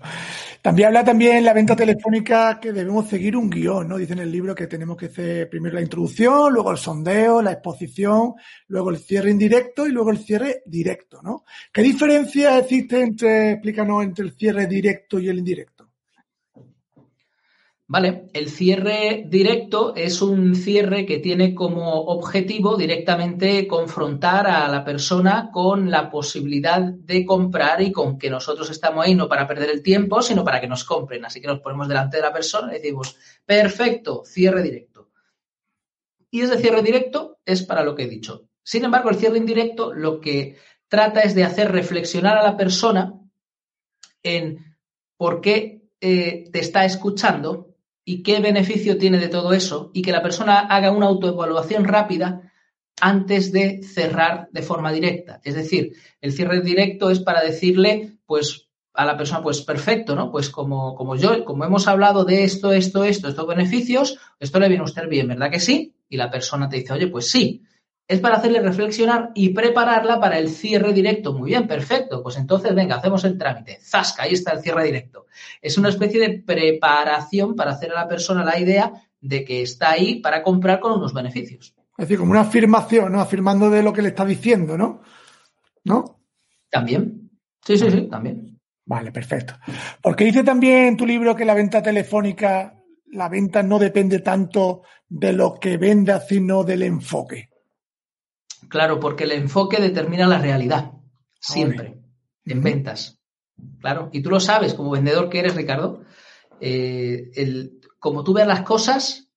También 0.61 0.89
habla 0.89 1.05
también 1.05 1.45
la 1.45 1.53
venta 1.53 1.75
telefónica 1.75 2.59
que 2.61 2.73
debemos 2.73 3.09
seguir 3.09 3.37
un 3.37 3.51
guion, 3.51 3.89
¿no? 3.89 3.97
Dice 3.99 4.13
en 4.13 4.21
el 4.21 4.31
libro 4.31 4.55
que 4.55 4.67
tenemos 4.67 4.97
que 4.97 5.07
hacer 5.07 5.49
primero 5.51 5.75
la 5.75 5.83
introducción, 5.83 6.53
luego 6.53 6.71
el 6.71 6.79
sondeo, 6.79 7.43
la 7.43 7.53
exposición, 7.53 8.35
luego 8.69 8.91
el 8.91 8.99
cierre 8.99 9.31
indirecto 9.31 9.87
y 9.87 9.93
luego 9.93 10.11
el 10.11 10.19
cierre 10.19 10.63
directo, 10.65 11.21
¿no? 11.23 11.45
¿Qué 11.73 11.83
diferencia 11.83 12.59
existe 12.59 13.03
entre, 13.03 13.53
explícanos, 13.53 14.05
entre 14.05 14.25
el 14.27 14.33
cierre 14.33 14.67
directo 14.67 15.19
y 15.19 15.29
el 15.29 15.39
indirecto? 15.39 15.74
Vale, 17.87 18.31
el 18.33 18.49
cierre 18.49 19.25
directo 19.26 19.95
es 19.95 20.23
un 20.23 20.55
cierre 20.55 21.05
que 21.05 21.19
tiene 21.19 21.55
como 21.55 22.00
objetivo 22.05 22.79
directamente 22.79 23.67
confrontar 23.67 24.47
a 24.47 24.67
la 24.69 24.83
persona 24.83 25.50
con 25.53 25.91
la 25.91 26.11
posibilidad 26.11 26.81
de 26.81 27.26
comprar 27.26 27.83
y 27.83 27.93
con 27.93 28.19
que 28.19 28.31
nosotros 28.31 28.71
estamos 28.71 29.05
ahí 29.05 29.14
no 29.14 29.29
para 29.29 29.47
perder 29.47 29.69
el 29.69 29.83
tiempo, 29.83 30.23
sino 30.23 30.43
para 30.43 30.62
que 30.62 30.67
nos 30.67 30.85
compren. 30.85 31.26
Así 31.26 31.43
que 31.43 31.47
nos 31.47 31.61
ponemos 31.61 31.87
delante 31.87 32.17
de 32.17 32.23
la 32.23 32.33
persona 32.33 32.73
y 32.73 32.81
decimos, 32.81 33.19
perfecto, 33.45 34.23
cierre 34.25 34.62
directo. 34.62 35.11
Y 36.31 36.41
ese 36.41 36.57
cierre 36.57 36.83
directo 36.83 37.38
es 37.45 37.62
para 37.64 37.85
lo 37.85 37.95
que 37.95 38.05
he 38.05 38.09
dicho. 38.09 38.49
Sin 38.62 38.87
embargo, 38.87 39.11
el 39.11 39.17
cierre 39.17 39.37
indirecto 39.37 39.93
lo 39.93 40.23
que 40.23 40.57
trata 40.88 41.21
es 41.21 41.35
de 41.35 41.45
hacer 41.45 41.71
reflexionar 41.71 42.38
a 42.38 42.43
la 42.43 42.57
persona 42.57 43.12
en 44.23 44.79
por 45.19 45.43
qué 45.43 45.83
eh, 46.00 46.49
te 46.50 46.61
está 46.61 46.87
escuchando 46.87 47.74
y 48.05 48.23
qué 48.23 48.41
beneficio 48.41 48.99
tiene 48.99 49.19
de 49.19 49.29
todo 49.29 49.53
eso 49.53 49.91
y 49.95 50.03
que 50.03 50.13
la 50.13 50.23
persona 50.23 50.61
haga 50.61 50.91
una 50.91 51.07
autoevaluación 51.07 51.85
rápida 51.85 52.53
antes 53.01 53.53
de 53.53 53.83
cerrar 53.83 54.49
de 54.53 54.63
forma 54.63 54.93
directa. 54.93 55.41
Es 55.43 55.55
decir, 55.55 55.93
el 56.21 56.33
cierre 56.33 56.61
directo 56.61 57.11
es 57.11 57.21
para 57.21 57.43
decirle, 57.43 58.19
pues, 58.27 58.69
a 58.93 59.05
la 59.05 59.17
persona, 59.17 59.43
pues 59.43 59.63
perfecto, 59.63 60.15
¿no? 60.15 60.31
Pues 60.31 60.51
como, 60.51 60.95
como 60.95 61.17
yo, 61.17 61.45
como 61.45 61.65
hemos 61.65 61.89
hablado 61.89 62.25
de 62.25 62.45
esto, 62.45 62.73
esto, 62.73 63.03
esto, 63.03 63.29
estos 63.29 63.47
beneficios, 63.47 64.19
esto 64.39 64.61
le 64.61 64.69
viene 64.69 64.83
a 64.83 64.87
usted 64.87 65.09
bien, 65.09 65.27
¿verdad 65.27 65.51
que 65.51 65.59
sí? 65.59 65.97
Y 66.09 66.17
la 66.17 66.31
persona 66.31 66.69
te 66.69 66.77
dice, 66.77 66.93
oye, 66.93 67.09
pues 67.09 67.29
sí 67.29 67.63
es 68.07 68.21
para 68.21 68.37
hacerle 68.37 68.61
reflexionar 68.61 69.31
y 69.35 69.51
prepararla 69.51 70.21
para 70.21 70.39
el 70.39 70.51
cierre 70.51 70.93
directo. 70.93 71.33
Muy 71.33 71.51
bien, 71.51 71.67
perfecto. 71.67 72.23
Pues 72.23 72.37
entonces, 72.37 72.75
venga, 72.75 72.97
hacemos 72.97 73.25
el 73.25 73.39
trámite. 73.39 73.79
Zasca, 73.81 74.25
ahí 74.25 74.35
está 74.35 74.53
el 74.53 74.61
cierre 74.61 74.85
directo. 74.85 75.27
Es 75.63 75.79
una 75.79 75.89
especie 75.89 76.21
de 76.21 76.43
preparación 76.43 77.57
para 77.57 77.73
hacer 77.73 77.93
a 77.93 78.01
la 78.01 78.09
persona 78.09 78.45
la 78.45 78.59
idea 78.59 78.93
de 79.21 79.45
que 79.45 79.63
está 79.63 79.91
ahí 79.93 80.21
para 80.21 80.43
comprar 80.43 80.81
con 80.81 80.93
unos 80.93 81.15
beneficios. 81.15 81.75
Es 81.97 82.09
decir, 82.09 82.19
como 82.19 82.33
una 82.33 82.43
afirmación, 82.43 83.13
¿no? 83.13 83.21
Afirmando 83.21 83.71
de 83.71 83.83
lo 83.83 83.93
que 83.93 84.03
le 84.03 84.09
está 84.09 84.25
diciendo, 84.25 84.77
¿no? 84.77 85.01
¿No? 85.85 86.21
También. 86.69 87.31
Sí, 87.65 87.79
sí, 87.79 87.91
sí, 87.91 88.03
también. 88.11 88.61
Vale, 88.85 89.13
perfecto. 89.13 89.55
Porque 90.03 90.25
dice 90.25 90.45
también 90.45 90.87
en 90.87 90.97
tu 90.97 91.07
libro 91.07 91.35
que 91.35 91.47
la 91.47 91.55
venta 91.55 91.83
telefónica, 91.83 92.75
la 93.13 93.31
venta 93.31 93.63
no 93.63 93.79
depende 93.79 94.19
tanto 94.19 94.83
de 95.09 95.33
lo 95.33 95.55
que 95.55 95.79
venda, 95.79 96.21
sino 96.21 96.65
del 96.65 96.83
enfoque. 96.83 97.49
Claro, 98.68 99.00
porque 99.00 99.25
el 99.25 99.33
enfoque 99.33 99.80
determina 99.80 100.26
la 100.26 100.38
realidad, 100.38 100.92
siempre, 101.40 101.99
en 102.44 102.62
ventas. 102.62 103.18
Claro, 103.80 104.11
y 104.12 104.23
tú 104.23 104.30
lo 104.30 104.40
sabes 104.40 104.75
como 104.75 104.90
vendedor 104.90 105.28
que 105.28 105.38
eres, 105.38 105.54
Ricardo, 105.54 106.02
eh, 106.61 107.30
el, 107.35 107.80
como 107.99 108.25
tú 108.25 108.33
ves 108.35 108.47
las 108.47 108.62
cosas, 108.62 109.28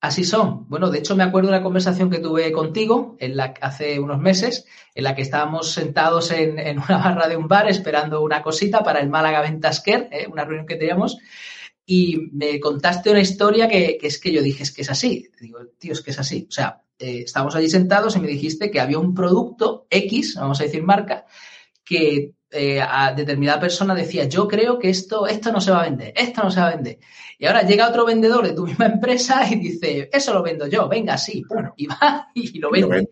así 0.00 0.24
son. 0.24 0.68
Bueno, 0.68 0.90
de 0.90 0.98
hecho 0.98 1.16
me 1.16 1.24
acuerdo 1.24 1.50
de 1.50 1.56
una 1.56 1.62
conversación 1.62 2.10
que 2.10 2.18
tuve 2.18 2.50
contigo 2.52 3.16
en 3.18 3.36
la, 3.36 3.54
hace 3.60 3.98
unos 4.00 4.18
meses, 4.18 4.66
en 4.94 5.04
la 5.04 5.14
que 5.14 5.22
estábamos 5.22 5.72
sentados 5.72 6.30
en, 6.30 6.78
una 6.78 6.98
barra 6.98 7.28
de 7.28 7.36
un 7.36 7.48
bar 7.48 7.68
esperando 7.68 8.22
una 8.22 8.42
cosita 8.42 8.82
para 8.82 9.00
el 9.00 9.08
Málaga 9.08 9.42
Ventasquer, 9.42 10.08
eh, 10.12 10.26
una 10.30 10.44
reunión 10.44 10.66
que 10.66 10.76
teníamos, 10.76 11.18
y 11.90 12.28
me 12.32 12.60
contaste 12.60 13.10
una 13.10 13.22
historia 13.22 13.66
que, 13.66 13.96
que, 13.96 14.08
es 14.08 14.18
que 14.18 14.30
yo 14.30 14.42
dije, 14.42 14.62
es 14.62 14.72
que 14.72 14.82
es 14.82 14.90
así. 14.90 15.30
Digo, 15.40 15.60
tío, 15.78 15.94
es 15.94 16.02
que 16.02 16.10
es 16.10 16.18
así. 16.18 16.46
O 16.46 16.52
sea, 16.52 16.82
eh, 16.98 17.22
estábamos 17.24 17.56
allí 17.56 17.70
sentados 17.70 18.14
y 18.14 18.20
me 18.20 18.28
dijiste 18.28 18.70
que 18.70 18.78
había 18.78 18.98
un 18.98 19.14
producto 19.14 19.86
X, 19.88 20.34
vamos 20.34 20.60
a 20.60 20.64
decir 20.64 20.82
marca, 20.82 21.24
que 21.82 22.34
eh, 22.50 22.82
a 22.82 23.14
determinada 23.14 23.58
persona 23.58 23.94
decía, 23.94 24.24
yo 24.24 24.46
creo 24.46 24.78
que 24.78 24.90
esto, 24.90 25.26
esto 25.26 25.50
no 25.50 25.62
se 25.62 25.70
va 25.70 25.80
a 25.80 25.88
vender, 25.88 26.12
esto 26.14 26.42
no 26.42 26.50
se 26.50 26.60
va 26.60 26.68
a 26.68 26.74
vender. 26.74 26.98
Y 27.38 27.46
ahora 27.46 27.62
llega 27.62 27.88
otro 27.88 28.04
vendedor 28.04 28.46
de 28.46 28.52
tu 28.52 28.66
misma 28.66 28.84
empresa 28.84 29.50
y 29.50 29.56
dice, 29.56 30.10
eso 30.12 30.34
lo 30.34 30.42
vendo 30.42 30.66
yo, 30.66 30.90
venga, 30.90 31.16
sí, 31.16 31.42
bueno, 31.48 31.72
y 31.74 31.86
va 31.86 32.28
y 32.34 32.58
lo 32.58 32.70
vende. 32.70 33.08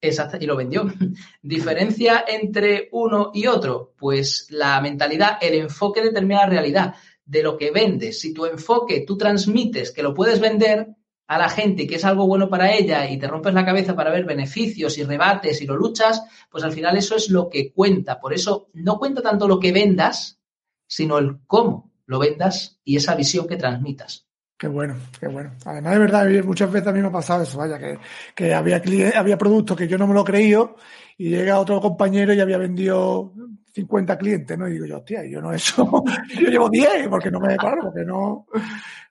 Exacto, 0.00 0.36
y 0.40 0.46
lo 0.46 0.56
vendió. 0.56 0.84
Diferencia 1.42 2.24
entre 2.26 2.88
uno 2.92 3.30
y 3.34 3.46
otro, 3.46 3.94
pues 3.96 4.48
la 4.50 4.80
mentalidad, 4.80 5.38
el 5.40 5.54
enfoque 5.54 6.02
determina 6.02 6.42
la 6.42 6.50
realidad 6.50 6.94
de 7.32 7.42
lo 7.42 7.56
que 7.56 7.70
vendes. 7.70 8.20
Si 8.20 8.34
tu 8.34 8.44
enfoque, 8.44 9.04
tú 9.06 9.16
transmites 9.16 9.90
que 9.90 10.02
lo 10.02 10.12
puedes 10.12 10.38
vender, 10.38 10.88
a 11.26 11.38
la 11.38 11.48
gente 11.48 11.86
que 11.86 11.94
es 11.94 12.04
algo 12.04 12.26
bueno 12.26 12.50
para 12.50 12.74
ella 12.74 13.08
y 13.08 13.18
te 13.18 13.26
rompes 13.26 13.54
la 13.54 13.64
cabeza 13.64 13.96
para 13.96 14.10
ver 14.10 14.26
beneficios 14.26 14.98
y 14.98 15.04
rebates 15.04 15.62
y 15.62 15.66
lo 15.66 15.76
luchas, 15.76 16.22
pues 16.50 16.62
al 16.62 16.72
final 16.72 16.94
eso 16.98 17.16
es 17.16 17.30
lo 17.30 17.48
que 17.48 17.72
cuenta. 17.72 18.20
Por 18.20 18.34
eso 18.34 18.68
no 18.74 18.98
cuenta 18.98 19.22
tanto 19.22 19.48
lo 19.48 19.58
que 19.58 19.72
vendas, 19.72 20.38
sino 20.86 21.16
el 21.16 21.38
cómo 21.46 21.90
lo 22.04 22.18
vendas 22.18 22.78
y 22.84 22.96
esa 22.96 23.14
visión 23.14 23.46
que 23.46 23.56
transmitas. 23.56 24.26
Qué 24.58 24.68
bueno, 24.68 24.96
qué 25.18 25.28
bueno. 25.28 25.52
Además, 25.64 25.94
de 25.94 25.98
verdad, 26.00 26.44
muchas 26.44 26.70
veces 26.70 26.88
a 26.88 26.92
mí 26.92 27.00
me 27.00 27.08
ha 27.08 27.12
pasado 27.12 27.44
eso, 27.44 27.56
vaya, 27.56 27.78
que, 28.34 28.52
había, 28.52 28.82
había 29.16 29.38
productos 29.38 29.74
que 29.78 29.88
yo 29.88 29.96
no 29.96 30.06
me 30.06 30.12
lo 30.12 30.24
creía 30.24 30.70
y 31.16 31.30
llega 31.30 31.58
otro 31.58 31.80
compañero 31.80 32.34
y 32.34 32.40
había 32.40 32.58
vendido 32.58 33.32
50 33.72 34.18
clientes, 34.18 34.58
¿no? 34.58 34.68
Y 34.68 34.72
digo 34.72 34.86
yo, 34.86 34.98
hostia, 34.98 35.24
yo 35.24 35.40
no 35.40 35.52
eso, 35.52 36.04
yo 36.40 36.48
llevo 36.48 36.68
10 36.68 37.08
porque 37.08 37.30
no 37.30 37.40
me, 37.40 37.56
claro, 37.56 37.82
porque 37.84 38.04
no, 38.04 38.46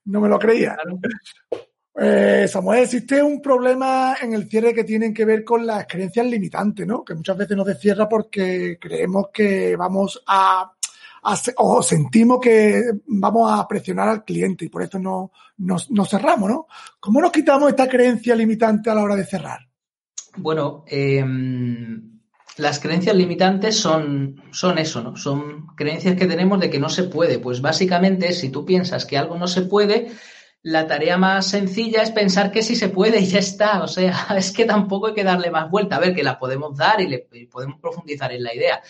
no 0.05 0.21
me 0.21 0.29
lo 0.29 0.39
creía. 0.39 0.77
Eh, 1.93 2.47
Samuel, 2.47 2.83
existe 2.83 3.21
un 3.21 3.41
problema 3.41 4.15
en 4.21 4.33
el 4.33 4.49
cierre 4.49 4.73
que 4.73 4.83
tienen 4.83 5.13
que 5.13 5.25
ver 5.25 5.43
con 5.43 5.65
las 5.65 5.85
creencias 5.87 6.25
limitantes, 6.25 6.87
¿no? 6.87 7.03
Que 7.03 7.15
muchas 7.15 7.37
veces 7.37 7.57
nos 7.57 7.65
descierra 7.65 8.07
porque 8.07 8.77
creemos 8.79 9.27
que 9.33 9.75
vamos 9.75 10.23
a, 10.25 10.71
o 11.57 11.83
sentimos 11.83 12.39
que 12.39 12.81
vamos 13.07 13.51
a 13.51 13.67
presionar 13.67 14.07
al 14.07 14.23
cliente 14.23 14.65
y 14.65 14.69
por 14.69 14.83
eso 14.83 14.99
no, 14.99 15.31
nos, 15.57 15.89
cerramos, 16.09 16.49
¿no? 16.49 16.67
¿Cómo 16.99 17.19
nos 17.19 17.31
quitamos 17.31 17.69
esta 17.69 17.89
creencia 17.89 18.35
limitante 18.35 18.89
a 18.89 18.95
la 18.95 19.03
hora 19.03 19.15
de 19.15 19.25
cerrar? 19.25 19.59
Bueno, 20.37 20.85
em, 20.87 22.10
las 22.57 22.79
creencias 22.79 23.15
limitantes 23.15 23.79
son, 23.79 24.43
son 24.51 24.77
eso, 24.77 25.01
¿no? 25.01 25.15
Son 25.15 25.67
creencias 25.75 26.15
que 26.15 26.25
tenemos 26.25 26.59
de 26.59 26.69
que 26.69 26.79
no 26.79 26.89
se 26.89 27.03
puede. 27.03 27.39
Pues 27.39 27.61
básicamente, 27.61 28.33
si 28.33 28.49
tú 28.49 28.65
piensas 28.65 29.05
que 29.05 29.17
algo 29.17 29.37
no 29.37 29.47
se 29.47 29.61
puede, 29.61 30.11
la 30.63 30.85
tarea 30.85 31.17
más 31.17 31.47
sencilla 31.47 32.03
es 32.03 32.11
pensar 32.11 32.51
que 32.51 32.61
sí 32.61 32.75
se 32.75 32.89
puede 32.89 33.19
y 33.19 33.27
ya 33.27 33.39
está. 33.39 33.81
O 33.83 33.87
sea, 33.87 34.27
es 34.37 34.51
que 34.51 34.65
tampoco 34.65 35.07
hay 35.07 35.13
que 35.13 35.23
darle 35.23 35.49
más 35.49 35.69
vuelta. 35.69 35.95
A 35.95 35.99
ver, 35.99 36.13
que 36.13 36.23
la 36.23 36.39
podemos 36.39 36.77
dar 36.77 37.01
y, 37.01 37.07
le, 37.07 37.27
podemos 37.49 37.79
profundizar 37.79 38.31
en 38.33 38.43
la 38.43 38.53
idea. 38.53 38.81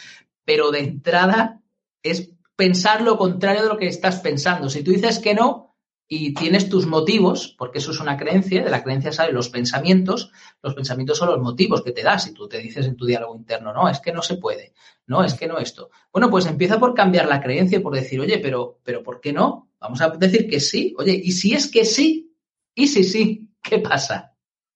Pero 0.44 0.72
de 0.72 0.80
entrada 0.80 1.62
es 2.01 2.32
pensar 2.56 3.01
lo 3.01 3.18
contrario 3.18 3.63
de 3.63 3.70
lo 3.70 3.77
que 3.77 3.88
estás 3.88 4.20
pensando. 4.20 4.70
Si 4.70 4.84
tú 4.84 4.91
dices 4.91 5.20
que 5.20 5.36
no, 5.36 5.71
y 6.13 6.34
tienes 6.34 6.68
tus 6.68 6.88
motivos, 6.88 7.56
porque 7.58 7.77
eso 7.77 7.91
es 7.91 8.01
una 8.01 8.18
creencia, 8.18 8.65
de 8.65 8.70
la 8.70 8.84
creencia 8.84 9.13
salen 9.13 9.34
los 9.34 9.48
pensamientos, 9.48 10.30
los 10.62 10.74
pensamientos 10.74 11.18
son 11.18 11.30
los 11.30 11.39
motivos 11.39 11.82
que 11.84 11.94
te 11.94 12.03
das 12.03 12.27
y 12.27 12.34
tú 12.34 12.50
te 12.50 12.58
dices 12.58 12.86
en 12.86 12.98
tu 12.98 13.06
diálogo 13.06 13.34
interno, 13.34 13.72
no, 13.72 13.88
es 13.88 14.01
que 14.01 14.12
no 14.12 14.22
se 14.22 14.36
puede, 14.36 14.74
no, 15.08 15.24
es 15.24 15.36
que 15.36 15.48
no 15.48 15.58
esto. 15.58 15.89
Bueno, 16.12 16.30
pues 16.30 16.48
empieza 16.48 16.77
por 16.77 16.94
cambiar 16.94 17.30
la 17.30 17.39
creencia 17.39 17.77
y 17.77 17.82
por 17.82 17.96
decir, 17.96 18.20
oye, 18.20 18.39
pero, 18.39 18.82
pero 18.84 19.01
¿por 19.01 19.22
qué 19.22 19.32
no? 19.32 19.70
Vamos 19.80 20.01
a 20.01 20.10
decir 20.10 20.50
que 20.50 20.60
sí, 20.60 20.94
oye, 20.98 21.13
y 21.13 21.32
si 21.32 21.53
es 21.53 21.72
que 21.72 21.86
sí, 21.86 22.36
y 22.75 22.88
si 22.88 23.06
sí, 23.06 23.50
¿qué 23.63 23.80
pasa? 23.80 24.36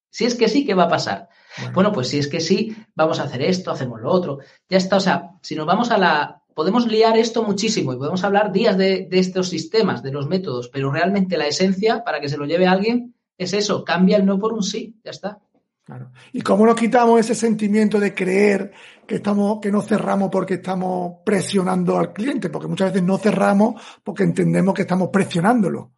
Si 0.10 0.24
es 0.24 0.36
que 0.36 0.48
sí, 0.48 0.66
¿qué 0.66 0.74
va 0.74 0.84
a 0.84 0.88
pasar? 0.88 1.28
Bueno. 1.58 1.74
bueno, 1.74 1.92
pues 1.92 2.08
si 2.08 2.18
es 2.18 2.30
que 2.30 2.40
sí, 2.40 2.74
vamos 2.96 3.20
a 3.20 3.24
hacer 3.24 3.42
esto, 3.42 3.72
hacemos 3.72 4.00
lo 4.00 4.10
otro, 4.10 4.40
ya 4.70 4.78
está, 4.78 4.96
o 4.96 5.02
sea, 5.02 5.32
si 5.42 5.54
nos 5.54 5.66
vamos 5.66 5.92
a 5.92 5.98
la 5.98 6.45
podemos 6.56 6.88
liar 6.88 7.18
esto 7.18 7.44
muchísimo 7.44 7.94
y 7.94 7.98
podemos 7.98 8.24
hablar 8.24 8.52
días 8.52 8.76
de, 8.78 9.08
de, 9.08 9.20
estos 9.20 9.50
sistemas, 9.50 10.02
de 10.02 10.12
los 10.12 10.28
métodos, 10.28 10.70
pero 10.70 10.92
realmente 10.92 11.38
la 11.38 11.46
esencia, 11.46 12.04
para 12.04 12.20
que 12.20 12.30
se 12.30 12.38
lo 12.38 12.46
lleve 12.46 12.66
a 12.66 12.72
alguien, 12.72 13.14
es 13.38 13.54
eso, 13.54 13.84
cambia 13.84 14.18
el 14.18 14.26
no 14.26 14.40
por 14.40 14.54
un 14.54 14.64
sí, 14.64 14.96
ya 15.04 15.12
está. 15.12 15.40
Claro. 15.84 16.12
¿Y 16.34 16.42
cómo 16.42 16.66
nos 16.66 16.76
quitamos 16.76 17.20
ese 17.20 17.36
sentimiento 17.36 18.00
de 18.00 18.16
creer 18.16 18.72
que 19.06 19.16
estamos, 19.16 19.60
que 19.62 19.72
no 19.72 19.84
cerramos 19.84 20.32
porque 20.32 20.56
estamos 20.56 21.18
presionando 21.24 22.00
al 22.00 22.12
cliente? 22.12 22.50
Porque 22.50 22.68
muchas 22.68 22.92
veces 22.92 23.04
no 23.06 23.20
cerramos 23.20 23.80
porque 24.04 24.24
entendemos 24.24 24.74
que 24.74 24.82
estamos 24.82 25.10
presionándolo. 25.10 25.92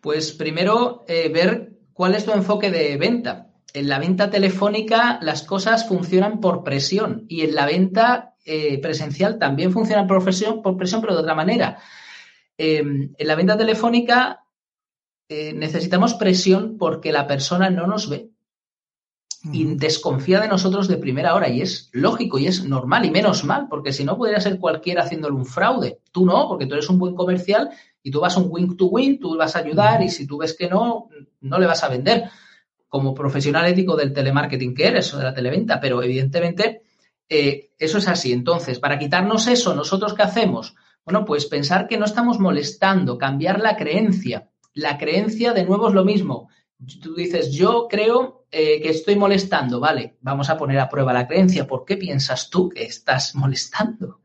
Pues 0.00 0.32
primero 0.32 1.04
eh, 1.08 1.28
ver 1.28 1.72
cuál 1.92 2.14
es 2.14 2.24
tu 2.24 2.30
enfoque 2.30 2.70
de 2.70 2.96
venta. 2.98 3.48
En 3.72 3.88
la 3.88 3.98
venta 3.98 4.30
telefónica 4.30 5.18
las 5.20 5.42
cosas 5.42 5.88
funcionan 5.88 6.38
por 6.38 6.62
presión 6.62 7.24
y 7.28 7.40
en 7.40 7.56
la 7.56 7.66
venta 7.66 8.35
eh, 8.46 8.78
presencial 8.80 9.38
también 9.38 9.72
funciona 9.72 10.06
por 10.06 10.22
presión, 10.22 10.62
por 10.62 10.76
presión, 10.76 11.00
pero 11.00 11.14
de 11.14 11.20
otra 11.20 11.34
manera. 11.34 11.78
Eh, 12.56 12.78
en 12.78 13.26
la 13.26 13.34
venta 13.34 13.58
telefónica 13.58 14.44
eh, 15.28 15.52
necesitamos 15.52 16.14
presión 16.14 16.78
porque 16.78 17.10
la 17.10 17.26
persona 17.26 17.70
no 17.70 17.88
nos 17.88 18.08
ve 18.08 18.30
y 19.52 19.64
desconfía 19.74 20.40
de 20.40 20.48
nosotros 20.48 20.86
de 20.88 20.96
primera 20.96 21.34
hora 21.34 21.48
y 21.48 21.60
es 21.60 21.90
lógico 21.92 22.38
y 22.38 22.46
es 22.46 22.64
normal 22.64 23.04
y 23.04 23.10
menos 23.10 23.44
mal 23.44 23.66
porque 23.68 23.92
si 23.92 24.04
no 24.04 24.16
podría 24.16 24.40
ser 24.40 24.58
cualquiera 24.58 25.02
haciéndole 25.02 25.34
un 25.34 25.44
fraude. 25.44 25.98
Tú 26.12 26.24
no, 26.24 26.48
porque 26.48 26.66
tú 26.66 26.74
eres 26.74 26.88
un 26.88 26.98
buen 26.98 27.14
comercial 27.14 27.70
y 28.02 28.12
tú 28.12 28.20
vas 28.20 28.36
un 28.36 28.46
win 28.48 28.76
to 28.76 28.86
win, 28.86 29.18
tú 29.18 29.36
vas 29.36 29.56
a 29.56 29.60
ayudar 29.60 30.02
y 30.02 30.08
si 30.08 30.26
tú 30.26 30.38
ves 30.38 30.56
que 30.56 30.68
no, 30.68 31.08
no 31.40 31.58
le 31.58 31.66
vas 31.66 31.82
a 31.82 31.88
vender 31.88 32.30
como 32.88 33.12
profesional 33.12 33.66
ético 33.66 33.96
del 33.96 34.12
telemarketing 34.12 34.74
que 34.74 34.86
eres 34.86 35.12
o 35.12 35.18
de 35.18 35.24
la 35.24 35.34
televenta, 35.34 35.80
pero 35.80 36.00
evidentemente 36.02 36.82
eh, 37.28 37.70
eso 37.78 37.98
es 37.98 38.08
así. 38.08 38.32
Entonces, 38.32 38.78
para 38.78 38.98
quitarnos 38.98 39.46
eso, 39.46 39.74
¿nosotros 39.74 40.14
qué 40.14 40.22
hacemos? 40.22 40.74
Bueno, 41.04 41.24
pues 41.24 41.46
pensar 41.46 41.86
que 41.86 41.98
no 41.98 42.04
estamos 42.04 42.38
molestando, 42.38 43.18
cambiar 43.18 43.60
la 43.60 43.76
creencia. 43.76 44.50
La 44.74 44.98
creencia, 44.98 45.52
de 45.52 45.64
nuevo, 45.64 45.88
es 45.88 45.94
lo 45.94 46.04
mismo. 46.04 46.48
Tú 47.00 47.14
dices, 47.14 47.52
yo 47.52 47.86
creo 47.88 48.46
eh, 48.50 48.80
que 48.82 48.90
estoy 48.90 49.16
molestando, 49.16 49.80
vale, 49.80 50.18
vamos 50.20 50.50
a 50.50 50.58
poner 50.58 50.78
a 50.78 50.88
prueba 50.88 51.12
la 51.12 51.26
creencia. 51.26 51.66
¿Por 51.66 51.84
qué 51.84 51.96
piensas 51.96 52.50
tú 52.50 52.68
que 52.68 52.84
estás 52.84 53.34
molestando? 53.34 54.20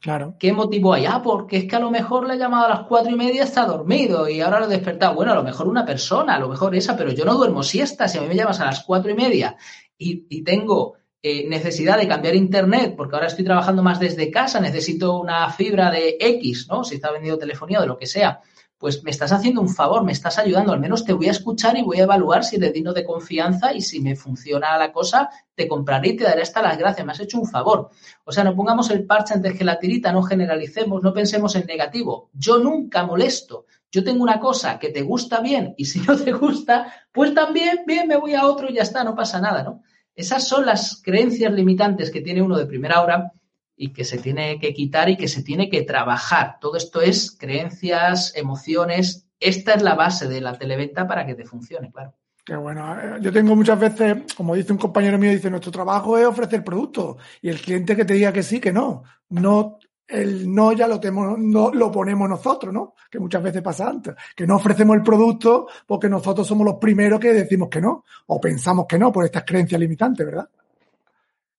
Claro. 0.00 0.36
¿Qué 0.38 0.52
motivo 0.52 0.94
hay? 0.94 1.04
Ah, 1.04 1.20
porque 1.22 1.58
es 1.58 1.64
que 1.66 1.76
a 1.76 1.80
lo 1.80 1.90
mejor 1.90 2.26
le 2.26 2.34
he 2.34 2.38
llamado 2.38 2.64
a 2.66 2.70
las 2.70 2.86
cuatro 2.86 3.12
y 3.12 3.16
media, 3.16 3.42
está 3.42 3.66
dormido 3.66 4.28
y 4.30 4.40
ahora 4.40 4.60
lo 4.60 4.66
he 4.66 4.70
despertado. 4.70 5.14
Bueno, 5.14 5.32
a 5.32 5.34
lo 5.34 5.42
mejor 5.42 5.68
una 5.68 5.84
persona, 5.84 6.36
a 6.36 6.38
lo 6.38 6.48
mejor 6.48 6.74
esa, 6.74 6.96
pero 6.96 7.12
yo 7.12 7.26
no 7.26 7.34
duermo 7.34 7.62
siesta. 7.62 8.08
Si 8.08 8.16
a 8.16 8.22
mí 8.22 8.28
me 8.28 8.34
llamas 8.34 8.60
a 8.60 8.64
las 8.64 8.82
cuatro 8.84 9.10
y 9.10 9.14
media 9.14 9.56
y, 9.98 10.26
y 10.30 10.42
tengo 10.42 10.99
eh, 11.22 11.46
necesidad 11.48 11.98
de 11.98 12.08
cambiar 12.08 12.34
internet, 12.34 12.94
porque 12.96 13.14
ahora 13.14 13.26
estoy 13.26 13.44
trabajando 13.44 13.82
más 13.82 14.00
desde 14.00 14.30
casa, 14.30 14.60
necesito 14.60 15.18
una 15.18 15.50
fibra 15.50 15.90
de 15.90 16.16
X, 16.18 16.66
¿no? 16.70 16.82
Si 16.82 16.94
está 16.94 17.12
vendiendo 17.12 17.38
telefonía 17.38 17.78
o 17.78 17.82
de 17.82 17.88
lo 17.88 17.98
que 17.98 18.06
sea, 18.06 18.40
pues 18.80 19.04
me 19.04 19.10
estás 19.10 19.30
haciendo 19.30 19.60
un 19.60 19.68
favor, 19.68 20.02
me 20.02 20.12
estás 20.12 20.38
ayudando, 20.38 20.72
al 20.72 20.80
menos 20.80 21.04
te 21.04 21.12
voy 21.12 21.28
a 21.28 21.32
escuchar 21.32 21.76
y 21.76 21.82
voy 21.82 22.00
a 22.00 22.04
evaluar 22.04 22.42
si 22.42 22.56
eres 22.56 22.72
digno 22.72 22.94
de 22.94 23.04
confianza 23.04 23.74
y 23.74 23.82
si 23.82 24.00
me 24.00 24.16
funciona 24.16 24.78
la 24.78 24.90
cosa, 24.90 25.28
te 25.54 25.68
compraré 25.68 26.08
y 26.08 26.16
te 26.16 26.24
daré 26.24 26.40
hasta 26.40 26.62
las 26.62 26.78
gracias, 26.78 27.04
me 27.04 27.12
has 27.12 27.20
hecho 27.20 27.38
un 27.38 27.46
favor. 27.46 27.90
O 28.24 28.32
sea, 28.32 28.42
no 28.42 28.56
pongamos 28.56 28.88
el 28.88 29.04
parche 29.04 29.34
antes 29.34 29.58
que 29.58 29.64
la 29.64 29.78
tirita, 29.78 30.12
no 30.12 30.22
generalicemos, 30.22 31.02
no 31.02 31.12
pensemos 31.12 31.54
en 31.56 31.66
negativo. 31.66 32.30
Yo 32.32 32.58
nunca 32.58 33.04
molesto. 33.04 33.66
Yo 33.92 34.02
tengo 34.02 34.22
una 34.22 34.40
cosa 34.40 34.78
que 34.78 34.88
te 34.88 35.02
gusta 35.02 35.40
bien 35.40 35.74
y 35.76 35.84
si 35.84 36.00
no 36.00 36.16
te 36.16 36.32
gusta, 36.32 36.90
pues 37.12 37.34
también, 37.34 37.80
bien, 37.86 38.08
me 38.08 38.16
voy 38.16 38.34
a 38.34 38.46
otro 38.46 38.70
y 38.70 38.76
ya 38.76 38.82
está, 38.82 39.04
no 39.04 39.14
pasa 39.14 39.42
nada, 39.42 39.62
¿no? 39.62 39.82
Esas 40.14 40.46
son 40.46 40.66
las 40.66 41.00
creencias 41.02 41.52
limitantes 41.52 42.10
que 42.10 42.20
tiene 42.20 42.42
uno 42.42 42.58
de 42.58 42.66
primera 42.66 43.02
hora 43.02 43.32
y 43.76 43.92
que 43.92 44.04
se 44.04 44.18
tiene 44.18 44.58
que 44.58 44.74
quitar 44.74 45.08
y 45.08 45.16
que 45.16 45.28
se 45.28 45.42
tiene 45.42 45.70
que 45.70 45.82
trabajar. 45.82 46.58
Todo 46.60 46.76
esto 46.76 47.00
es 47.00 47.36
creencias, 47.36 48.36
emociones. 48.36 49.26
Esta 49.38 49.72
es 49.72 49.82
la 49.82 49.94
base 49.94 50.28
de 50.28 50.40
la 50.42 50.58
televenta 50.58 51.06
para 51.06 51.24
que 51.24 51.34
te 51.34 51.46
funcione, 51.46 51.90
claro. 51.90 52.14
Qué 52.44 52.56
bueno. 52.56 53.18
Yo 53.18 53.32
tengo 53.32 53.54
muchas 53.54 53.78
veces, 53.78 54.34
como 54.36 54.54
dice 54.54 54.72
un 54.72 54.78
compañero 54.78 55.18
mío, 55.18 55.30
dice, 55.30 55.50
nuestro 55.50 55.70
trabajo 55.70 56.18
es 56.18 56.26
ofrecer 56.26 56.64
productos 56.64 57.16
y 57.40 57.48
el 57.48 57.60
cliente 57.60 57.96
que 57.96 58.04
te 58.04 58.14
diga 58.14 58.32
que 58.32 58.42
sí, 58.42 58.60
que 58.60 58.72
no. 58.72 59.04
No 59.28 59.78
el 60.10 60.52
no 60.52 60.72
ya 60.72 60.86
lo, 60.86 60.98
tenemos, 60.98 61.38
no, 61.38 61.70
lo 61.70 61.90
ponemos 61.90 62.28
nosotros, 62.28 62.72
¿no? 62.72 62.94
Que 63.10 63.18
muchas 63.18 63.42
veces 63.42 63.62
pasa 63.62 63.88
antes, 63.88 64.14
que 64.34 64.46
no 64.46 64.56
ofrecemos 64.56 64.96
el 64.96 65.02
producto 65.02 65.68
porque 65.86 66.08
nosotros 66.08 66.46
somos 66.46 66.64
los 66.66 66.76
primeros 66.76 67.20
que 67.20 67.32
decimos 67.32 67.68
que 67.68 67.80
no, 67.80 68.04
o 68.26 68.40
pensamos 68.40 68.86
que 68.88 68.98
no 68.98 69.12
por 69.12 69.24
estas 69.24 69.44
creencias 69.44 69.80
limitantes, 69.80 70.26
¿verdad? 70.26 70.48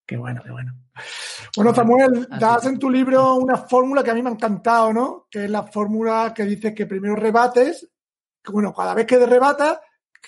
Qué 0.05 0.17
bueno, 0.17 0.41
qué 0.43 0.51
bueno. 0.51 0.75
Bueno, 1.55 1.73
Samuel, 1.73 2.27
das 2.37 2.65
en 2.65 2.77
tu 2.77 2.89
libro 2.89 3.35
una 3.35 3.57
fórmula 3.57 4.03
que 4.03 4.11
a 4.11 4.13
mí 4.13 4.21
me 4.21 4.29
ha 4.29 4.33
encantado, 4.33 4.91
¿no? 4.91 5.27
Que 5.29 5.45
es 5.45 5.49
la 5.49 5.63
fórmula 5.63 6.33
que 6.35 6.43
dice 6.43 6.73
que 6.73 6.85
primero 6.85 7.15
rebates, 7.15 7.89
que 8.43 8.51
bueno, 8.51 8.73
cada 8.73 8.93
vez 8.93 9.05
que 9.05 9.25
rebatas, 9.25 9.79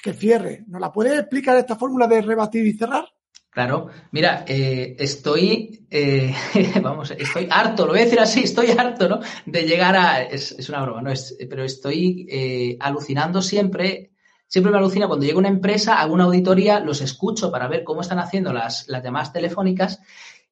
que 0.02 0.14
cierre. 0.14 0.64
¿Nos 0.68 0.82
la 0.82 0.92
puedes 0.92 1.20
explicar 1.20 1.58
esta 1.58 1.76
fórmula 1.76 2.08
de 2.08 2.22
rebatir 2.22 2.66
y 2.66 2.78
cerrar? 2.78 3.06
Claro, 3.54 3.90
mira, 4.12 4.46
eh, 4.48 4.96
estoy, 4.98 5.86
eh, 5.92 6.34
vamos, 6.82 7.12
estoy 7.12 7.48
harto, 7.52 7.86
lo 7.86 7.92
voy 7.92 8.02
a 8.02 8.06
decir 8.06 8.20
así, 8.20 8.40
estoy 8.42 8.72
harto, 8.72 9.08
¿no? 9.08 9.20
De 9.46 9.62
llegar 9.68 9.96
a, 9.96 10.24
es, 10.24 10.54
es 10.54 10.70
una 10.70 10.82
broma, 10.82 11.04
¿no? 11.04 11.12
Es, 11.12 11.38
pero 11.48 11.64
estoy 11.64 12.26
eh, 12.32 12.78
alucinando 12.80 13.44
siempre, 13.44 14.12
siempre 14.48 14.72
me 14.72 14.80
alucina 14.80 15.08
cuando 15.08 15.28
llega 15.28 15.38
una 15.38 15.50
empresa, 15.50 16.02
hago 16.02 16.16
una 16.16 16.24
auditoría, 16.24 16.80
los 16.80 17.02
escucho 17.02 17.52
para 17.52 17.68
ver 17.68 17.84
cómo 17.84 18.02
están 18.02 18.18
haciendo 18.18 18.52
las, 18.52 18.88
las 18.88 19.04
llamadas 19.04 19.32
telefónicas 19.32 20.00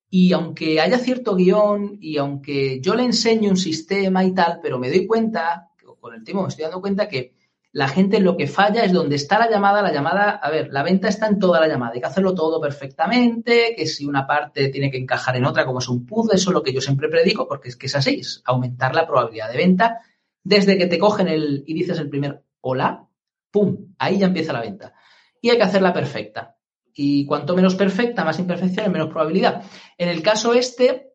y 0.08 0.34
aunque 0.34 0.80
haya 0.80 1.00
cierto 1.00 1.36
guion 1.36 1.98
y 2.00 2.18
aunque 2.18 2.82
yo 2.82 2.94
le 2.94 3.04
enseño 3.04 3.50
un 3.50 3.58
sistema 3.58 4.24
y 4.24 4.36
tal, 4.36 4.60
pero 4.62 4.78
me 4.78 4.90
doy 4.90 5.08
cuenta, 5.08 5.72
con 6.00 6.14
el 6.14 6.24
tiempo 6.24 6.44
me 6.44 6.50
estoy 6.50 6.64
dando 6.64 6.82
cuenta 6.82 7.08
que 7.08 7.34
la 7.74 7.88
gente 7.88 8.20
lo 8.20 8.36
que 8.36 8.48
falla 8.48 8.84
es 8.84 8.92
donde 8.92 9.16
está 9.16 9.40
la 9.40 9.50
llamada, 9.50 9.82
la 9.82 9.94
llamada, 9.94 10.32
a 10.32 10.50
ver, 10.50 10.70
la 10.72 10.84
venta 10.84 11.08
está 11.08 11.28
en 11.28 11.40
toda 11.40 11.60
la 11.60 11.68
llamada, 11.68 11.94
hay 11.94 12.02
que 12.02 12.08
hacerlo 12.08 12.36
todo 12.36 12.60
perfectamente, 12.60 13.74
que 13.78 13.88
si 13.88 14.06
una 14.06 14.28
parte 14.28 14.68
tiene 14.68 14.92
que 14.92 14.98
encajar 14.98 15.38
en 15.38 15.46
otra 15.46 15.66
como 15.66 15.80
es 15.80 15.88
un 15.88 16.06
puzzle, 16.06 16.36
eso 16.36 16.50
es 16.50 16.54
lo 16.54 16.64
que 16.64 16.74
yo 16.74 16.82
siempre 16.82 17.08
predico, 17.08 17.48
porque 17.48 17.70
es 17.70 17.78
que 17.78 17.86
es 17.86 17.96
así, 17.96 18.16
es 18.16 18.42
aumentar 18.46 18.94
la 18.94 19.08
probabilidad 19.08 19.50
de 19.50 19.58
venta 19.58 20.02
desde 20.44 20.78
que 20.78 20.88
te 20.88 21.00
cogen 21.00 21.28
el 21.28 21.64
y 21.66 21.74
dices 21.74 21.98
el 22.00 22.10
primer 22.10 22.44
hola, 22.60 23.08
pum, 23.52 23.94
ahí 23.98 24.18
ya 24.18 24.28
empieza 24.28 24.54
la 24.54 24.62
venta. 24.62 24.94
Y 25.40 25.50
hay 25.50 25.58
que 25.58 25.64
hacerla 25.64 25.94
perfecta. 25.94 26.58
Y 26.94 27.26
cuanto 27.26 27.56
menos 27.56 27.76
perfecta, 27.76 28.26
más 28.26 28.40
imperfecciones, 28.40 28.92
menos 28.92 29.10
probabilidad. 29.10 29.64
En 29.98 30.10
el 30.10 30.22
caso 30.22 30.54
este, 30.54 31.14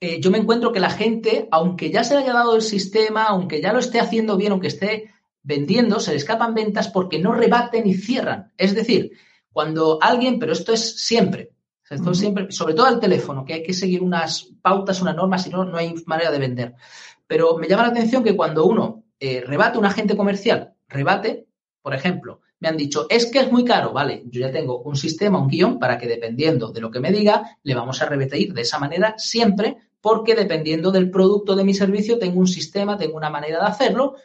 eh, 0.00 0.20
yo 0.20 0.30
me 0.30 0.38
encuentro 0.38 0.72
que 0.72 0.80
la 0.80 0.90
gente, 0.90 1.48
aunque 1.50 1.90
ya 1.90 2.04
se 2.04 2.14
le 2.14 2.20
haya 2.22 2.32
dado 2.32 2.56
el 2.56 2.62
sistema, 2.62 3.24
aunque 3.24 3.60
ya 3.60 3.72
lo 3.72 3.78
esté 3.80 4.00
haciendo 4.00 4.36
bien, 4.36 4.52
aunque 4.52 4.68
esté 4.68 5.13
vendiendo, 5.44 6.00
se 6.00 6.10
le 6.10 6.16
escapan 6.16 6.54
ventas 6.54 6.88
porque 6.88 7.20
no 7.20 7.32
rebaten 7.32 7.86
y 7.86 7.94
cierran. 7.94 8.52
Es 8.56 8.74
decir, 8.74 9.12
cuando 9.52 9.98
alguien, 10.02 10.40
pero 10.40 10.52
esto 10.52 10.72
es 10.72 11.00
siempre, 11.00 11.52
esto 11.88 12.10
es 12.10 12.18
siempre, 12.18 12.50
sobre 12.50 12.74
todo 12.74 12.86
al 12.86 12.98
teléfono, 12.98 13.44
que 13.44 13.54
hay 13.54 13.62
que 13.62 13.74
seguir 13.74 14.02
unas 14.02 14.50
pautas, 14.62 15.00
unas 15.02 15.14
normas, 15.14 15.44
si 15.44 15.50
no, 15.50 15.64
no 15.64 15.76
hay 15.76 15.94
manera 16.06 16.32
de 16.32 16.38
vender. 16.38 16.74
Pero 17.26 17.56
me 17.58 17.68
llama 17.68 17.84
la 17.84 17.90
atención 17.90 18.24
que 18.24 18.34
cuando 18.34 18.64
uno 18.64 19.04
eh, 19.20 19.44
rebate 19.46 19.78
un 19.78 19.84
agente 19.84 20.16
comercial, 20.16 20.74
rebate, 20.88 21.46
por 21.82 21.94
ejemplo, 21.94 22.40
me 22.58 22.68
han 22.68 22.76
dicho, 22.78 23.06
es 23.10 23.26
que 23.26 23.40
es 23.40 23.52
muy 23.52 23.64
caro, 23.64 23.92
vale, 23.92 24.22
yo 24.26 24.40
ya 24.40 24.50
tengo 24.50 24.80
un 24.80 24.96
sistema, 24.96 25.38
un 25.38 25.48
guion, 25.48 25.78
para 25.78 25.98
que 25.98 26.08
dependiendo 26.08 26.72
de 26.72 26.80
lo 26.80 26.90
que 26.90 27.00
me 27.00 27.12
diga, 27.12 27.58
le 27.62 27.74
vamos 27.74 28.00
a 28.00 28.06
rebatir 28.06 28.54
de 28.54 28.62
esa 28.62 28.78
manera 28.78 29.14
siempre, 29.18 29.76
porque 30.00 30.34
dependiendo 30.34 30.90
del 30.90 31.10
producto 31.10 31.54
de 31.54 31.64
mi 31.64 31.74
servicio, 31.74 32.18
tengo 32.18 32.40
un 32.40 32.46
sistema, 32.46 32.96
tengo 32.96 33.16
una 33.16 33.30
manera 33.30 33.60
de 33.60 33.66
hacerlo, 33.66 34.16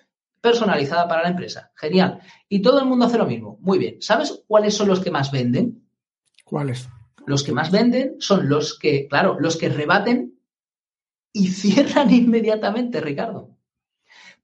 personalizada 0.42 1.08
para 1.08 1.24
la 1.24 1.30
empresa. 1.30 1.72
Genial. 1.76 2.20
Y 2.48 2.62
todo 2.62 2.80
el 2.80 2.86
mundo 2.86 3.06
hace 3.06 3.18
lo 3.18 3.26
mismo. 3.26 3.58
Muy 3.62 3.78
bien. 3.78 4.02
¿Sabes 4.02 4.44
cuáles 4.48 4.74
son 4.74 4.88
los 4.88 5.00
que 5.00 5.12
más 5.12 5.32
venden? 5.32 5.88
¿Cuáles? 6.44 6.90
Los 7.26 7.44
que 7.44 7.52
más 7.52 7.72
venden 7.72 8.16
son 8.20 8.50
los 8.50 8.78
que, 8.78 9.08
claro, 9.08 9.40
los 9.40 9.58
que 9.58 9.70
rebaten 9.70 10.40
y 11.32 11.48
cierran 11.50 12.14
inmediatamente, 12.14 13.02
Ricardo. 13.02 13.56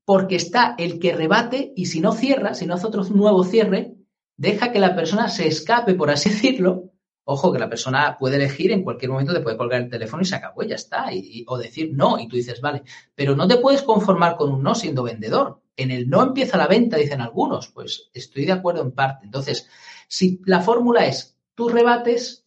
Porque 0.03 0.35
está 0.35 0.75
el 0.77 0.99
que 0.99 1.15
rebate 1.15 1.73
y 1.75 1.87
si 1.87 1.99
no 1.99 2.11
cierra, 2.11 2.53
si 2.53 2.67
no 2.67 2.75
hace 2.75 2.87
otro 2.87 3.03
nuevo 3.05 3.43
cierre, 3.43 3.95
deja 4.37 4.71
que 4.71 4.79
la 4.79 4.95
persona 4.95 5.29
se 5.29 5.47
escape, 5.47 5.95
por 5.95 6.11
así 6.11 6.29
decirlo. 6.31 6.91
Ojo, 7.27 7.51
que 7.51 7.57
la 7.57 7.69
persona 7.69 8.17
puede 8.19 8.35
elegir 8.35 8.71
en 8.71 8.83
cualquier 8.83 9.09
momento, 9.09 9.33
te 9.33 9.39
puede 9.39 9.57
colgar 9.57 9.81
el 9.81 9.89
teléfono 9.89 10.21
y 10.21 10.25
se 10.25 10.35
acabó, 10.35 10.61
y 10.61 10.67
ya 10.67 10.75
está. 10.75 11.11
Y, 11.11 11.43
o 11.47 11.57
decir 11.57 11.89
no, 11.91 12.19
y 12.19 12.27
tú 12.27 12.35
dices, 12.35 12.61
vale. 12.61 12.83
Pero 13.15 13.35
no 13.35 13.47
te 13.47 13.57
puedes 13.57 13.81
conformar 13.81 14.35
con 14.37 14.53
un 14.53 14.61
no 14.61 14.75
siendo 14.75 15.01
vendedor 15.01 15.59
En 15.77 15.91
el 15.91 16.09
no 16.09 16.23
empieza 16.23 16.57
la 16.57 16.67
venta, 16.67 16.97
dicen 16.97 17.21
algunos. 17.21 17.67
Pues 17.67 18.09
estoy 18.13 18.45
de 18.45 18.53
acuerdo 18.53 18.81
en 18.81 18.91
parte. 18.91 19.25
Entonces, 19.25 19.69
si 20.07 20.41
la 20.45 20.61
fórmula 20.61 21.05
es 21.05 21.37
tú 21.55 21.69
rebates 21.69 22.45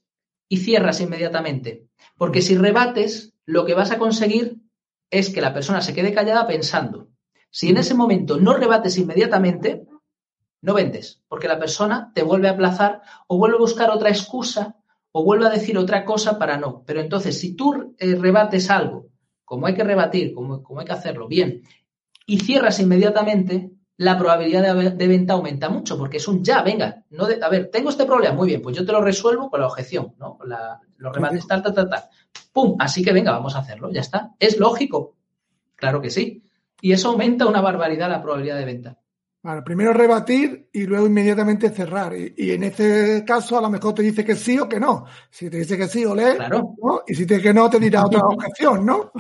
y 0.49 0.59
cierras 0.59 1.01
inmediatamente, 1.01 1.89
porque 2.17 2.43
si 2.43 2.57
rebates, 2.57 3.35
lo 3.45 3.65
que 3.65 3.75
vas 3.75 3.91
a 3.91 3.99
conseguir 3.99 4.59
es 5.11 5.31
que 5.31 5.41
la 5.41 5.55
persona 5.55 5.81
se 5.81 5.95
quede 5.95 6.13
callada 6.13 6.47
pensando. 6.47 7.09
Si 7.51 7.71
en 7.71 7.79
ese 7.79 7.95
momento 7.95 8.39
no 8.39 8.55
rebates 8.55 8.99
inmediatamente, 8.99 9.87
no 10.61 10.75
vendes, 10.75 11.23
porque 11.29 11.49
la 11.49 11.59
persona 11.59 12.13
te 12.15 12.23
vuelve 12.23 12.49
a 12.49 12.53
aplazar 12.53 13.03
o 13.27 13.39
vuelve 13.39 13.57
a 13.57 13.61
buscar 13.61 13.91
otra 13.91 14.11
excusa 14.11 14.77
o 15.13 15.25
vuelve 15.25 15.47
a 15.47 15.51
decir 15.51 15.79
otra 15.79 16.05
cosa 16.05 16.39
para 16.39 16.59
no. 16.59 16.83
Pero 16.85 17.01
entonces, 17.01 17.39
si 17.39 17.55
tú 17.55 17.95
eh, 17.99 18.15
rebates 18.17 18.69
algo, 18.71 19.09
como 19.45 19.67
hay 19.67 19.75
que 19.75 19.85
rebatir, 19.85 20.35
como, 20.35 20.63
como, 20.63 20.81
hay 20.81 20.87
que 20.87 20.93
hacerlo 20.93 21.27
bien, 21.27 21.63
y 22.29 22.41
cierras 22.41 22.79
inmediatamente, 22.79 23.71
la 23.97 24.19
probabilidad 24.19 24.77
de, 24.77 25.09
venta 25.09 25.33
aumenta 25.33 25.71
mucho, 25.71 25.97
porque 25.97 26.19
es 26.19 26.29
un 26.29 26.45
ya, 26.45 26.63
venga, 26.63 27.03
no 27.09 27.25
a 27.25 27.49
ver, 27.49 27.71
tengo 27.71 27.89
este 27.89 28.05
problema, 28.05 28.35
muy 28.35 28.49
bien, 28.49 28.61
pues 28.61 28.77
yo 28.77 28.85
te 28.85 28.93
lo 28.93 29.01
resuelvo 29.01 29.49
con 29.49 29.61
la 29.61 29.67
objeción, 29.67 30.15
¿no? 30.19 30.39
La, 30.45 30.79
los 30.99 31.13
rebates 31.15 31.47
tal, 31.47 31.63
tal, 31.63 31.73
tal, 31.73 31.89
tal. 31.89 32.05
¡Pum! 32.53 32.77
Así 32.79 33.03
que 33.03 33.15
venga, 33.15 33.33
vamos 33.33 33.57
a 33.57 33.61
hacerlo, 33.61 33.91
ya 33.91 34.03
está. 34.03 34.35
Es 34.39 34.59
lógico, 34.59 35.17
claro 35.75 36.03
que 36.03 36.11
sí. 36.11 36.45
Y 36.83 36.93
eso 36.93 37.09
aumenta 37.09 37.47
una 37.47 37.63
barbaridad 37.63 38.11
la 38.11 38.23
probabilidad 38.23 38.59
de 38.59 38.65
venta. 38.67 38.99
Bueno, 39.43 39.65
primero 39.65 39.95
rebatir 39.95 40.69
y 40.71 40.85
luego 40.85 41.07
inmediatamente 41.07 41.71
cerrar. 41.71 42.13
Y, 42.15 42.51
en 42.51 42.65
este 42.65 43.25
caso 43.25 43.57
a 43.57 43.63
lo 43.63 43.71
mejor 43.71 43.95
te 43.95 44.03
dice 44.03 44.23
que 44.23 44.37
sí 44.37 44.59
o 44.59 44.69
que 44.69 44.79
no. 44.79 45.07
Si 45.31 45.49
te 45.49 45.57
dice 45.57 45.79
que 45.79 45.89
sí, 45.89 46.05
ole. 46.05 46.37
Claro. 46.37 46.75
Y 47.07 47.15
si 47.15 47.25
te 47.25 47.37
dice 47.37 47.49
que 47.49 47.55
no, 47.55 47.71
te 47.71 47.81
dirá 47.81 48.05
otra 48.05 48.21
objeción, 48.29 48.85
¿no? 48.85 49.13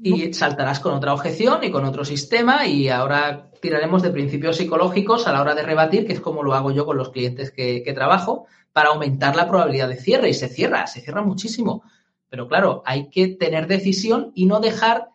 Y 0.00 0.32
saltarás 0.32 0.80
con 0.80 0.94
otra 0.94 1.12
objeción 1.12 1.64
y 1.64 1.70
con 1.70 1.84
otro 1.84 2.04
sistema 2.04 2.66
y 2.66 2.88
ahora 2.88 3.50
tiraremos 3.60 4.02
de 4.02 4.10
principios 4.10 4.56
psicológicos 4.56 5.26
a 5.26 5.32
la 5.32 5.40
hora 5.40 5.54
de 5.54 5.62
rebatir, 5.62 6.06
que 6.06 6.12
es 6.12 6.20
como 6.20 6.42
lo 6.42 6.54
hago 6.54 6.70
yo 6.70 6.86
con 6.86 6.96
los 6.96 7.10
clientes 7.10 7.50
que, 7.50 7.92
trabajo, 7.94 8.46
para 8.72 8.90
aumentar 8.90 9.34
la 9.34 9.48
probabilidad 9.48 9.88
de 9.88 9.96
cierre 9.96 10.30
y 10.30 10.34
se 10.34 10.48
cierra, 10.48 10.86
se 10.86 11.00
cierra 11.00 11.22
muchísimo. 11.22 11.82
Pero 12.28 12.46
claro, 12.46 12.82
hay 12.86 13.08
que 13.10 13.28
tener 13.28 13.66
decisión 13.66 14.30
y 14.34 14.46
no 14.46 14.60
dejar 14.60 15.08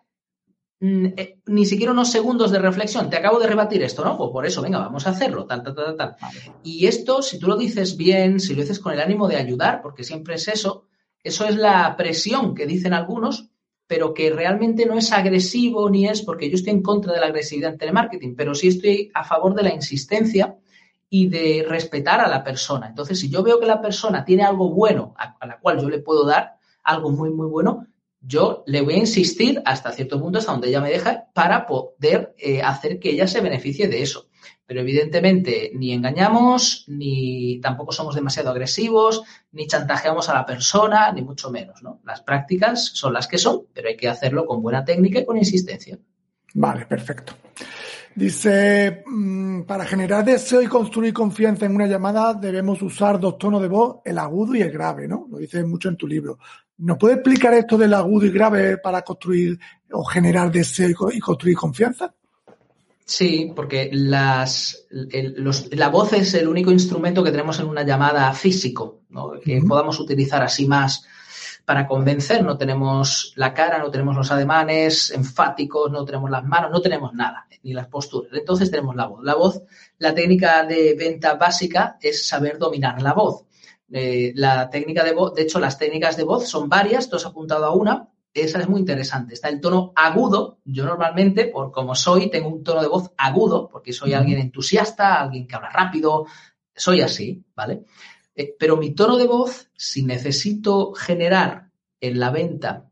mm, 0.82 1.06
eh, 1.16 1.40
ni 1.46 1.66
siquiera 1.66 1.94
unos 1.94 2.12
segundos 2.12 2.52
de 2.52 2.60
reflexión. 2.60 3.10
Te 3.10 3.18
acabo 3.18 3.40
de 3.40 3.48
rebatir 3.48 3.84
esto, 3.84 4.04
¿no? 4.04 4.18
Pues 4.18 4.32
por 4.32 4.46
eso, 4.46 4.62
venga, 4.62 4.80
vamos 4.80 5.08
a 5.08 5.12
hacerlo, 5.12 5.46
tal, 5.46 5.64
tal, 5.64 5.76
tal, 5.76 5.96
tal. 5.96 6.16
Y 6.64 6.88
esto, 6.88 7.22
si 7.22 7.40
tú 7.40 7.48
lo 7.48 7.56
dices 7.56 7.96
bien, 7.96 8.40
si 8.42 8.54
lo 8.54 8.62
dices 8.62 8.80
con 8.80 8.92
el 8.92 9.00
ánimo 9.00 9.30
de 9.30 9.38
ayudar, 9.38 9.82
porque 9.82 10.04
siempre 10.04 10.36
es 10.36 10.48
eso, 10.50 10.88
eso 11.24 11.46
es 11.46 11.56
la 11.56 11.96
presión 11.96 12.54
que 12.54 12.66
dicen 12.66 12.94
algunos, 12.94 13.53
pero 13.88 14.14
que 14.14 14.30
realmente 14.30 14.86
no 14.86 14.98
es 14.98 15.12
agresivo 15.12 15.90
ni 15.90 16.08
es, 16.08 16.22
porque 16.22 16.50
yo 16.50 16.56
estoy 16.56 16.74
en 16.74 16.82
contra 16.82 17.14
de 17.14 17.20
la 17.20 17.28
agresividad 17.28 17.74
en 17.74 17.78
telemarketing, 17.78 18.36
pero 18.36 18.56
sí 18.56 18.70
estoy 18.70 19.12
a 19.14 19.24
favor 19.24 19.54
de 19.54 19.64
la 19.64 19.74
insistencia 19.74 20.58
y 21.10 21.28
de 21.28 21.66
respetar 21.68 22.22
a 22.22 22.28
la 22.28 22.44
persona. 22.44 22.88
Entonces, 22.88 23.20
si 23.20 23.30
yo 23.30 23.44
veo 23.44 23.60
que 23.60 23.68
la 23.68 23.82
persona 23.82 24.26
tiene 24.26 24.44
algo 24.44 24.70
bueno 24.72 25.14
a, 25.18 25.46
la 25.46 25.60
cual 25.60 25.80
yo 25.80 25.90
le 25.90 26.00
puedo 26.00 26.26
dar, 26.26 26.56
algo 26.84 27.12
muy, 27.12 27.30
muy 27.30 27.48
bueno, 27.48 27.88
yo 28.20 28.64
le 28.66 28.82
voy 28.82 28.96
a 28.96 29.00
insistir 29.00 29.62
hasta 29.66 29.92
cierto 29.92 30.20
punto, 30.20 30.40
hasta 30.40 30.52
donde 30.52 30.70
ella 30.70 30.82
me 30.82 30.90
deja, 30.90 31.28
para 31.34 31.66
poder 31.66 32.34
eh, 32.38 32.62
hacer 32.62 33.00
que 33.00 33.12
ella 33.12 33.28
se 33.28 33.42
beneficie 33.42 33.88
de 33.88 34.02
eso. 34.02 34.28
Pero 34.66 34.82
evidentemente 34.82 35.72
ni 35.76 35.94
engañamos, 35.94 36.86
ni 36.88 37.60
tampoco 37.62 37.92
somos 37.92 38.16
demasiado 38.16 38.50
agresivos, 38.52 39.24
ni 39.52 39.68
chantajeamos 39.68 40.30
a 40.30 40.34
la 40.34 40.46
persona, 40.46 41.12
ni 41.12 41.22
mucho 41.22 41.52
menos. 41.52 41.84
¿no? 41.84 42.00
Las 42.06 42.22
prácticas 42.22 42.86
son 42.94 43.14
las 43.14 43.28
que 43.28 43.38
son, 43.38 43.64
pero 43.74 43.90
hay 43.90 43.98
que 43.98 44.10
hacerlo 44.10 44.46
con 44.46 44.62
buena 44.62 44.84
técnica 44.86 45.20
y 45.20 45.26
con 45.26 45.38
insistencia. 45.38 45.98
Vale, 46.56 46.86
perfecto. 46.86 47.34
Dice, 48.16 49.04
mm, 49.08 49.64
para 49.64 49.86
generar 49.86 50.24
deseo 50.24 50.62
y 50.62 50.68
construir 50.68 51.14
confianza 51.14 51.66
en 51.66 51.74
una 51.74 51.88
llamada 51.88 52.36
debemos 52.36 52.82
usar 52.84 53.20
dos 53.20 53.40
tonos 53.40 53.62
de 53.62 53.68
voz, 53.68 54.02
el 54.06 54.20
agudo 54.20 54.56
y 54.56 54.62
el 54.62 54.72
grave, 54.72 55.08
¿no? 55.08 55.28
Lo 55.32 55.40
dices 55.40 55.66
mucho 55.66 55.90
en 55.90 55.98
tu 55.98 56.08
libro. 56.08 56.38
¿Nos 56.78 56.98
puede 56.98 57.16
explicar 57.16 57.54
esto 57.56 57.78
del 57.78 57.94
agudo 57.94 58.28
y 58.28 58.32
grave 58.32 58.78
para 58.78 59.02
construir 59.02 59.60
o 59.92 60.04
generar 60.04 60.52
deseo 60.52 61.10
y 61.12 61.20
construir 61.20 61.56
confianza? 61.56 62.14
Sí, 63.06 63.52
porque 63.54 63.90
las, 63.92 64.88
la 64.90 65.90
voz 65.90 66.14
es 66.14 66.34
el 66.36 66.48
único 66.48 66.72
instrumento 66.72 67.24
que 67.24 67.32
tenemos 67.32 67.60
en 67.60 67.68
una 67.68 67.84
llamada 67.84 68.32
físico, 68.34 69.02
que 69.44 69.62
podamos 69.68 70.00
utilizar 70.00 70.42
así 70.42 70.66
más 70.68 71.06
para 71.66 71.86
convencer. 71.86 72.44
No 72.44 72.58
tenemos 72.58 73.34
la 73.36 73.54
cara, 73.54 73.80
no 73.80 73.92
tenemos 73.92 74.16
los 74.16 74.32
ademanes 74.32 75.12
enfáticos, 75.12 75.92
no 75.92 76.06
tenemos 76.06 76.30
las 76.30 76.46
manos, 76.46 76.72
no 76.72 76.82
tenemos 76.82 77.14
nada, 77.14 77.46
ni 77.64 77.74
las 77.74 77.88
posturas. 77.88 78.32
Entonces 78.34 78.72
tenemos 78.72 78.96
la 78.96 79.08
voz. 79.08 79.24
La 79.24 79.36
voz, 79.36 79.62
la 79.98 80.14
técnica 80.14 80.64
de 80.64 80.96
venta 80.98 81.36
básica 81.36 81.98
es 82.02 82.26
saber 82.26 82.58
dominar 82.58 83.02
la 83.02 83.14
voz. 83.14 83.46
Eh, 83.92 84.32
la 84.36 84.70
técnica 84.70 85.04
de 85.04 85.14
voz, 85.14 85.36
de 85.36 85.44
hecho, 85.44 85.60
las 85.60 85.78
técnicas 85.78 86.16
de 86.16 86.24
voz 86.24 86.48
son 86.48 86.70
varias, 86.70 87.10
tú 87.10 87.18
has 87.18 87.26
apuntado 87.26 87.66
a 87.66 87.76
una, 87.76 88.10
esa 88.34 88.60
es 88.60 88.68
muy 88.68 88.80
interesante. 88.80 89.34
Está 89.34 89.50
el 89.50 89.62
tono 89.62 89.94
agudo. 89.96 90.60
Yo 90.66 90.86
normalmente, 90.86 91.46
por 91.46 91.72
como 91.72 91.94
soy, 91.96 92.30
tengo 92.30 92.50
un 92.50 92.64
tono 92.64 92.82
de 92.82 92.88
voz 92.88 93.12
agudo, 93.18 93.70
porque 93.70 93.94
soy 93.94 94.14
alguien 94.14 94.40
entusiasta, 94.40 95.22
alguien 95.22 95.48
que 95.48 95.56
habla 95.56 95.70
rápido, 95.70 96.26
soy 96.76 97.02
así, 97.02 97.44
¿vale? 97.56 97.84
Eh, 98.36 98.56
pero 98.58 98.78
mi 98.78 98.92
tono 98.92 99.18
de 99.18 99.28
voz, 99.28 99.70
si 99.76 100.04
necesito 100.04 100.94
generar 100.94 101.70
en 102.02 102.20
la 102.20 102.32
venta 102.32 102.90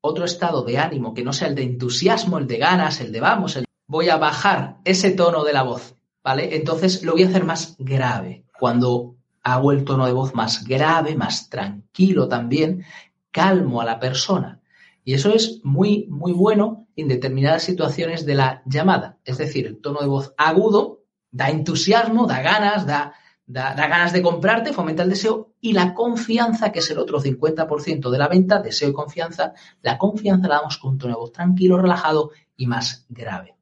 otro 0.00 0.24
estado 0.24 0.62
de 0.62 0.78
ánimo 0.78 1.12
que 1.12 1.24
no 1.24 1.32
sea 1.32 1.48
el 1.48 1.56
de 1.56 1.64
entusiasmo, 1.64 2.38
el 2.38 2.46
de 2.46 2.58
ganas, 2.58 3.00
el 3.00 3.10
de 3.10 3.20
vamos, 3.20 3.56
el... 3.56 3.64
voy 3.86 4.08
a 4.08 4.16
bajar 4.16 4.78
ese 4.84 5.10
tono 5.10 5.42
de 5.44 5.52
la 5.52 5.64
voz, 5.64 5.96
¿vale? 6.22 6.54
Entonces 6.54 7.02
lo 7.02 7.12
voy 7.12 7.24
a 7.24 7.28
hacer 7.28 7.44
más 7.44 7.74
grave. 7.78 8.44
Cuando 8.58 9.16
hago 9.42 9.72
el 9.72 9.84
tono 9.84 10.06
de 10.06 10.12
voz 10.12 10.34
más 10.34 10.64
grave, 10.64 11.16
más 11.16 11.50
tranquilo 11.50 12.28
también, 12.28 12.84
calmo 13.32 13.80
a 13.80 13.84
la 13.84 13.98
persona. 13.98 14.60
Y 15.08 15.14
eso 15.14 15.32
es 15.32 15.62
muy, 15.64 16.06
muy 16.10 16.32
bueno 16.32 16.86
en 16.94 17.08
determinadas 17.08 17.62
situaciones 17.62 18.26
de 18.26 18.34
la 18.34 18.60
llamada. 18.66 19.16
Es 19.24 19.38
decir, 19.38 19.66
el 19.66 19.80
tono 19.80 20.00
de 20.00 20.06
voz 20.06 20.34
agudo 20.36 21.00
da 21.30 21.48
entusiasmo, 21.48 22.26
da 22.26 22.42
ganas, 22.42 22.86
da, 22.86 23.14
da, 23.46 23.72
ganas 23.72 24.12
de 24.12 24.20
comprarte, 24.20 24.74
fomenta 24.74 25.04
el 25.04 25.08
deseo 25.08 25.54
y 25.62 25.72
la 25.72 25.94
confianza, 25.94 26.72
que 26.72 26.80
es 26.80 26.90
el 26.90 26.98
otro 26.98 27.22
50% 27.22 28.10
de 28.10 28.18
la 28.18 28.28
venta, 28.28 28.60
deseo 28.60 28.90
y 28.90 28.92
confianza, 28.92 29.54
la 29.80 29.96
confianza 29.96 30.46
la 30.46 30.56
damos 30.56 30.76
con 30.76 30.90
un 30.90 30.98
tono 30.98 31.14
de 31.14 31.20
voz 31.20 31.32
tranquilo, 31.32 31.78
relajado 31.78 32.32
y 32.58 32.66
más 32.66 33.06
grave. 33.08 33.56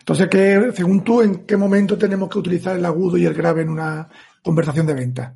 Entonces, 0.00 0.28
¿qué, 0.28 0.70
según 0.74 1.02
tú, 1.02 1.22
¿en 1.22 1.46
qué 1.46 1.56
momento 1.56 1.96
tenemos 1.96 2.28
que 2.28 2.38
utilizar 2.38 2.76
el 2.76 2.84
agudo 2.84 3.16
y 3.16 3.24
el 3.24 3.32
grave 3.32 3.62
en 3.62 3.70
una 3.70 4.06
conversación 4.42 4.86
de 4.86 4.92
venta? 4.92 5.34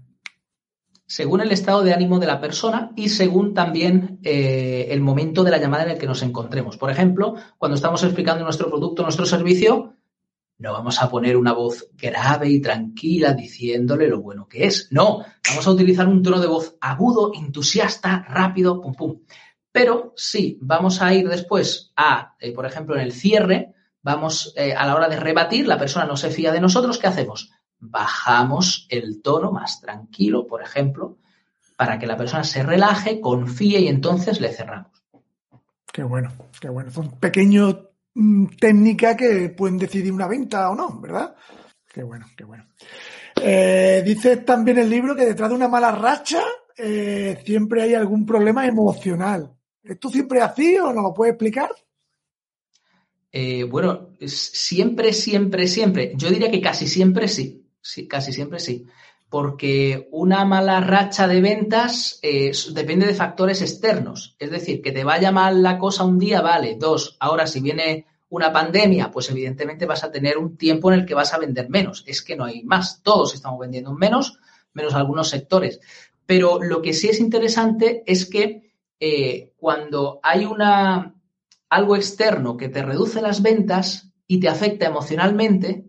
Según 1.06 1.40
el 1.40 1.52
estado 1.52 1.82
de 1.82 1.94
ánimo 1.94 2.18
de 2.18 2.26
la 2.26 2.40
persona 2.40 2.90
y 2.96 3.08
según 3.08 3.54
también 3.54 4.18
eh, 4.24 4.88
el 4.90 5.00
momento 5.00 5.44
de 5.44 5.52
la 5.52 5.58
llamada 5.58 5.84
en 5.84 5.90
el 5.90 5.98
que 5.98 6.06
nos 6.06 6.22
encontremos. 6.22 6.76
Por 6.76 6.90
ejemplo, 6.90 7.36
cuando 7.58 7.76
estamos 7.76 8.02
explicando 8.02 8.42
nuestro 8.42 8.68
producto, 8.68 9.02
nuestro 9.02 9.24
servicio, 9.24 9.94
no 10.58 10.72
vamos 10.72 11.00
a 11.00 11.08
poner 11.08 11.36
una 11.36 11.52
voz 11.52 11.88
grave 11.96 12.48
y 12.48 12.60
tranquila 12.60 13.34
diciéndole 13.34 14.08
lo 14.08 14.20
bueno 14.20 14.48
que 14.48 14.66
es. 14.66 14.88
No, 14.90 15.24
vamos 15.48 15.66
a 15.66 15.70
utilizar 15.70 16.08
un 16.08 16.22
tono 16.22 16.40
de 16.40 16.48
voz 16.48 16.76
agudo, 16.80 17.32
entusiasta, 17.34 18.24
rápido, 18.28 18.80
pum, 18.80 18.94
pum. 18.94 19.20
Pero 19.70 20.12
sí, 20.16 20.58
vamos 20.62 21.02
a 21.02 21.12
ir 21.14 21.28
después 21.28 21.92
a, 21.96 22.34
eh, 22.40 22.52
por 22.52 22.66
ejemplo, 22.66 22.96
en 22.96 23.02
el 23.02 23.12
cierre, 23.12 23.74
vamos 24.02 24.54
eh, 24.56 24.72
a 24.72 24.86
la 24.86 24.94
hora 24.94 25.08
de 25.08 25.20
rebatir, 25.20 25.68
la 25.68 25.78
persona 25.78 26.06
no 26.06 26.16
se 26.16 26.30
fía 26.30 26.50
de 26.50 26.60
nosotros, 26.60 26.98
¿qué 26.98 27.06
hacemos? 27.06 27.50
Bajamos 27.78 28.86
el 28.90 29.22
tono 29.22 29.52
más 29.52 29.80
tranquilo, 29.80 30.46
por 30.46 30.62
ejemplo, 30.62 31.18
para 31.76 31.98
que 31.98 32.06
la 32.06 32.16
persona 32.16 32.44
se 32.44 32.62
relaje, 32.62 33.20
confíe 33.20 33.80
y 33.80 33.88
entonces 33.88 34.40
le 34.40 34.52
cerramos. 34.52 34.92
Qué 35.92 36.02
bueno, 36.02 36.32
qué 36.60 36.68
bueno. 36.68 36.90
Son 36.90 37.18
pequeños 37.18 37.76
mm, 38.14 38.46
técnicas 38.60 39.16
que 39.16 39.50
pueden 39.50 39.78
decidir 39.78 40.12
una 40.12 40.26
venta 40.26 40.70
o 40.70 40.74
no, 40.74 41.00
¿verdad? 41.00 41.34
Qué 41.92 42.02
bueno, 42.02 42.26
qué 42.36 42.44
bueno. 42.44 42.66
Eh, 43.40 44.02
dice 44.04 44.38
también 44.38 44.78
el 44.78 44.90
libro 44.90 45.14
que 45.14 45.26
detrás 45.26 45.50
de 45.50 45.56
una 45.56 45.68
mala 45.68 45.92
racha 45.92 46.42
eh, 46.76 47.42
siempre 47.44 47.82
hay 47.82 47.94
algún 47.94 48.24
problema 48.24 48.66
emocional. 48.66 49.52
¿Esto 49.82 50.08
siempre 50.08 50.40
así 50.40 50.76
o 50.78 50.92
no 50.92 51.02
lo 51.02 51.14
puede 51.14 51.32
explicar? 51.32 51.70
Eh, 53.30 53.64
bueno, 53.64 54.10
siempre, 54.26 55.12
siempre, 55.12 55.68
siempre. 55.68 56.12
Yo 56.16 56.30
diría 56.30 56.50
que 56.50 56.60
casi 56.60 56.86
siempre 56.86 57.28
sí 57.28 57.65
sí, 57.86 58.08
casi 58.08 58.32
siempre 58.32 58.58
sí. 58.58 58.86
Porque 59.28 60.08
una 60.12 60.44
mala 60.44 60.80
racha 60.80 61.26
de 61.26 61.40
ventas 61.40 62.18
eh, 62.22 62.52
depende 62.72 63.06
de 63.06 63.14
factores 63.14 63.60
externos. 63.62 64.36
Es 64.38 64.50
decir, 64.50 64.80
que 64.82 64.92
te 64.92 65.04
vaya 65.04 65.32
mal 65.32 65.62
la 65.62 65.78
cosa 65.78 66.04
un 66.04 66.18
día, 66.18 66.40
vale. 66.42 66.76
Dos, 66.78 67.16
ahora 67.20 67.46
si 67.46 67.60
viene 67.60 68.06
una 68.28 68.52
pandemia, 68.52 69.10
pues 69.10 69.30
evidentemente 69.30 69.86
vas 69.86 70.04
a 70.04 70.10
tener 70.10 70.38
un 70.38 70.56
tiempo 70.56 70.92
en 70.92 71.00
el 71.00 71.06
que 71.06 71.14
vas 71.14 71.32
a 71.34 71.38
vender 71.38 71.68
menos. 71.68 72.04
Es 72.06 72.22
que 72.22 72.36
no 72.36 72.44
hay 72.44 72.62
más. 72.62 73.02
Todos 73.02 73.34
estamos 73.34 73.58
vendiendo 73.58 73.92
menos, 73.92 74.38
menos 74.72 74.94
algunos 74.94 75.28
sectores. 75.28 75.80
Pero 76.24 76.62
lo 76.62 76.82
que 76.82 76.92
sí 76.92 77.08
es 77.08 77.20
interesante 77.20 78.02
es 78.06 78.26
que 78.26 78.72
eh, 79.00 79.52
cuando 79.56 80.20
hay 80.22 80.44
una, 80.44 81.14
algo 81.68 81.96
externo 81.96 82.56
que 82.56 82.68
te 82.68 82.82
reduce 82.82 83.20
las 83.20 83.42
ventas, 83.42 84.06
y 84.26 84.40
te 84.40 84.48
afecta 84.48 84.86
emocionalmente, 84.86 85.84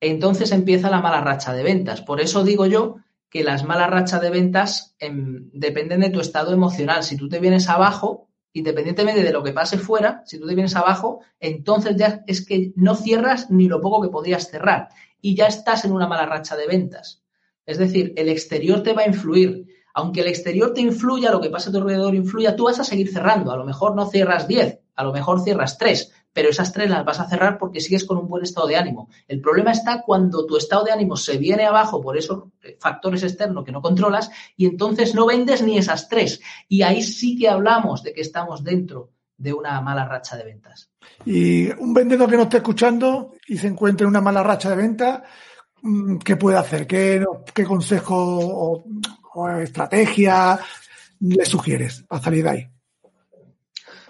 entonces 0.00 0.52
empieza 0.52 0.90
la 0.90 1.00
mala 1.00 1.20
racha 1.20 1.52
de 1.52 1.62
ventas. 1.62 2.00
Por 2.00 2.20
eso 2.20 2.42
digo 2.42 2.66
yo 2.66 2.96
que 3.28 3.44
las 3.44 3.64
malas 3.64 3.90
rachas 3.90 4.20
de 4.20 4.30
ventas 4.30 4.96
em, 4.98 5.50
dependen 5.52 6.00
de 6.00 6.10
tu 6.10 6.20
estado 6.20 6.52
emocional. 6.52 7.04
Si 7.04 7.16
tú 7.16 7.28
te 7.28 7.38
vienes 7.38 7.68
abajo, 7.68 8.28
independientemente 8.52 9.22
de 9.22 9.32
lo 9.32 9.42
que 9.42 9.52
pase 9.52 9.78
fuera, 9.78 10.22
si 10.26 10.38
tú 10.38 10.46
te 10.46 10.54
vienes 10.54 10.74
abajo, 10.74 11.20
entonces 11.38 11.96
ya 11.96 12.24
es 12.26 12.44
que 12.44 12.72
no 12.74 12.96
cierras 12.96 13.50
ni 13.50 13.68
lo 13.68 13.80
poco 13.80 14.02
que 14.02 14.08
podrías 14.08 14.50
cerrar 14.50 14.88
y 15.20 15.36
ya 15.36 15.46
estás 15.46 15.84
en 15.84 15.92
una 15.92 16.08
mala 16.08 16.26
racha 16.26 16.56
de 16.56 16.66
ventas. 16.66 17.22
Es 17.66 17.78
decir, 17.78 18.12
el 18.16 18.28
exterior 18.28 18.82
te 18.82 18.94
va 18.94 19.02
a 19.02 19.06
influir. 19.08 19.66
Aunque 19.94 20.20
el 20.20 20.28
exterior 20.28 20.72
te 20.72 20.80
influya, 20.80 21.30
lo 21.30 21.40
que 21.40 21.50
pasa 21.50 21.68
a 21.68 21.72
tu 21.72 21.78
alrededor 21.78 22.14
influya, 22.14 22.56
tú 22.56 22.64
vas 22.64 22.80
a 22.80 22.84
seguir 22.84 23.12
cerrando. 23.12 23.52
A 23.52 23.56
lo 23.56 23.64
mejor 23.64 23.94
no 23.94 24.06
cierras 24.06 24.48
10, 24.48 24.80
a 24.96 25.04
lo 25.04 25.12
mejor 25.12 25.42
cierras 25.42 25.78
3, 25.78 26.12
pero 26.32 26.50
esas 26.50 26.72
tres 26.72 26.90
las 26.90 27.04
vas 27.04 27.20
a 27.20 27.28
cerrar 27.28 27.58
porque 27.58 27.80
sigues 27.80 28.04
con 28.04 28.18
un 28.18 28.28
buen 28.28 28.44
estado 28.44 28.66
de 28.66 28.76
ánimo. 28.76 29.08
El 29.26 29.40
problema 29.40 29.72
está 29.72 30.02
cuando 30.02 30.46
tu 30.46 30.56
estado 30.56 30.84
de 30.84 30.92
ánimo 30.92 31.16
se 31.16 31.38
viene 31.38 31.64
abajo 31.64 32.00
por 32.00 32.16
esos 32.16 32.44
factores 32.78 33.22
externos 33.22 33.64
que 33.64 33.72
no 33.72 33.82
controlas 33.82 34.30
y 34.56 34.66
entonces 34.66 35.14
no 35.14 35.26
vendes 35.26 35.62
ni 35.62 35.78
esas 35.78 36.08
tres. 36.08 36.40
Y 36.68 36.82
ahí 36.82 37.02
sí 37.02 37.36
que 37.36 37.48
hablamos 37.48 38.02
de 38.02 38.12
que 38.12 38.20
estamos 38.20 38.62
dentro 38.62 39.10
de 39.36 39.52
una 39.52 39.80
mala 39.80 40.04
racha 40.04 40.36
de 40.36 40.44
ventas. 40.44 40.90
Y 41.24 41.70
un 41.72 41.94
vendedor 41.94 42.28
que 42.28 42.36
no 42.36 42.42
esté 42.42 42.58
escuchando 42.58 43.32
y 43.48 43.56
se 43.56 43.66
encuentre 43.66 44.04
en 44.04 44.10
una 44.10 44.20
mala 44.20 44.42
racha 44.42 44.70
de 44.70 44.76
ventas, 44.76 45.22
mm, 45.82 46.18
¿qué 46.18 46.36
puede 46.36 46.58
hacer? 46.58 46.86
¿Qué, 46.86 47.24
qué 47.54 47.64
consejo 47.64 48.14
o, 48.16 48.84
o 49.34 49.48
estrategia 49.48 50.60
le 51.20 51.44
sugieres 51.44 52.04
para 52.06 52.22
salir 52.22 52.44
de 52.44 52.50
ahí? 52.50 52.68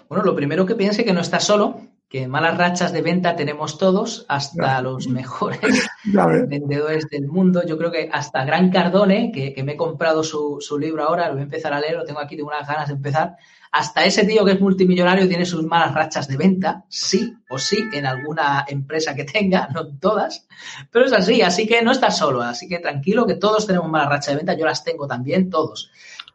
Bueno, 0.09 0.25
lo 0.25 0.35
primero 0.35 0.65
que 0.65 0.75
piense 0.75 1.05
que 1.05 1.13
no 1.13 1.21
está 1.21 1.39
solo, 1.39 1.79
que 2.11 2.27
malas 2.27 2.57
rachas 2.57 2.91
de 2.91 3.01
venta 3.01 3.37
tenemos 3.37 3.77
todos, 3.77 4.25
hasta 4.27 4.81
los 4.81 5.07
mejores 5.07 5.87
vendedores 6.49 7.07
del 7.09 7.29
mundo. 7.29 7.65
Yo 7.65 7.77
creo 7.77 7.89
que 7.89 8.09
hasta 8.11 8.43
Gran 8.43 8.69
Cardone, 8.69 9.31
que, 9.31 9.63
me 9.63 9.71
he 9.71 9.77
comprado 9.77 10.21
su, 10.21 10.59
libro 10.77 11.05
ahora, 11.05 11.27
lo 11.27 11.35
voy 11.35 11.39
a 11.39 11.45
empezar 11.45 11.71
a 11.73 11.79
leer, 11.79 11.95
lo 11.95 12.03
tengo 12.03 12.19
aquí, 12.19 12.35
tengo 12.35 12.49
unas 12.49 12.67
ganas 12.67 12.89
de 12.89 12.95
empezar. 12.95 13.37
Hasta 13.71 14.03
ese 14.03 14.25
tío 14.25 14.43
que 14.43 14.51
es 14.51 14.59
multimillonario 14.59 15.25
tiene 15.29 15.45
sus 15.45 15.63
malas 15.63 15.93
rachas 15.93 16.27
de 16.27 16.35
venta, 16.35 16.83
sí 16.89 17.33
o 17.49 17.57
sí, 17.57 17.81
en 17.93 18.05
alguna 18.05 18.65
empresa 18.67 19.15
que 19.15 19.23
tenga, 19.23 19.69
no 19.73 19.97
todas, 19.97 20.45
pero 20.91 21.05
es 21.05 21.13
así, 21.13 21.41
así 21.41 21.65
que 21.65 21.81
no 21.81 21.93
estás 21.93 22.17
solo, 22.17 22.41
así 22.41 22.67
que 22.67 22.79
tranquilo 22.79 23.25
que 23.25 23.35
todos 23.35 23.65
tenemos 23.65 23.89
malas 23.89 24.09
rachas 24.09 24.33
de 24.33 24.35
venta, 24.35 24.57
yo 24.57 24.65
las 24.65 24.83
tengo 24.83 25.07
también, 25.07 25.49
todos. 25.49 25.89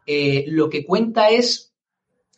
Eh, 0.07 0.45
lo 0.47 0.71
que 0.71 0.83
cuenta 0.83 1.29
es 1.29 1.75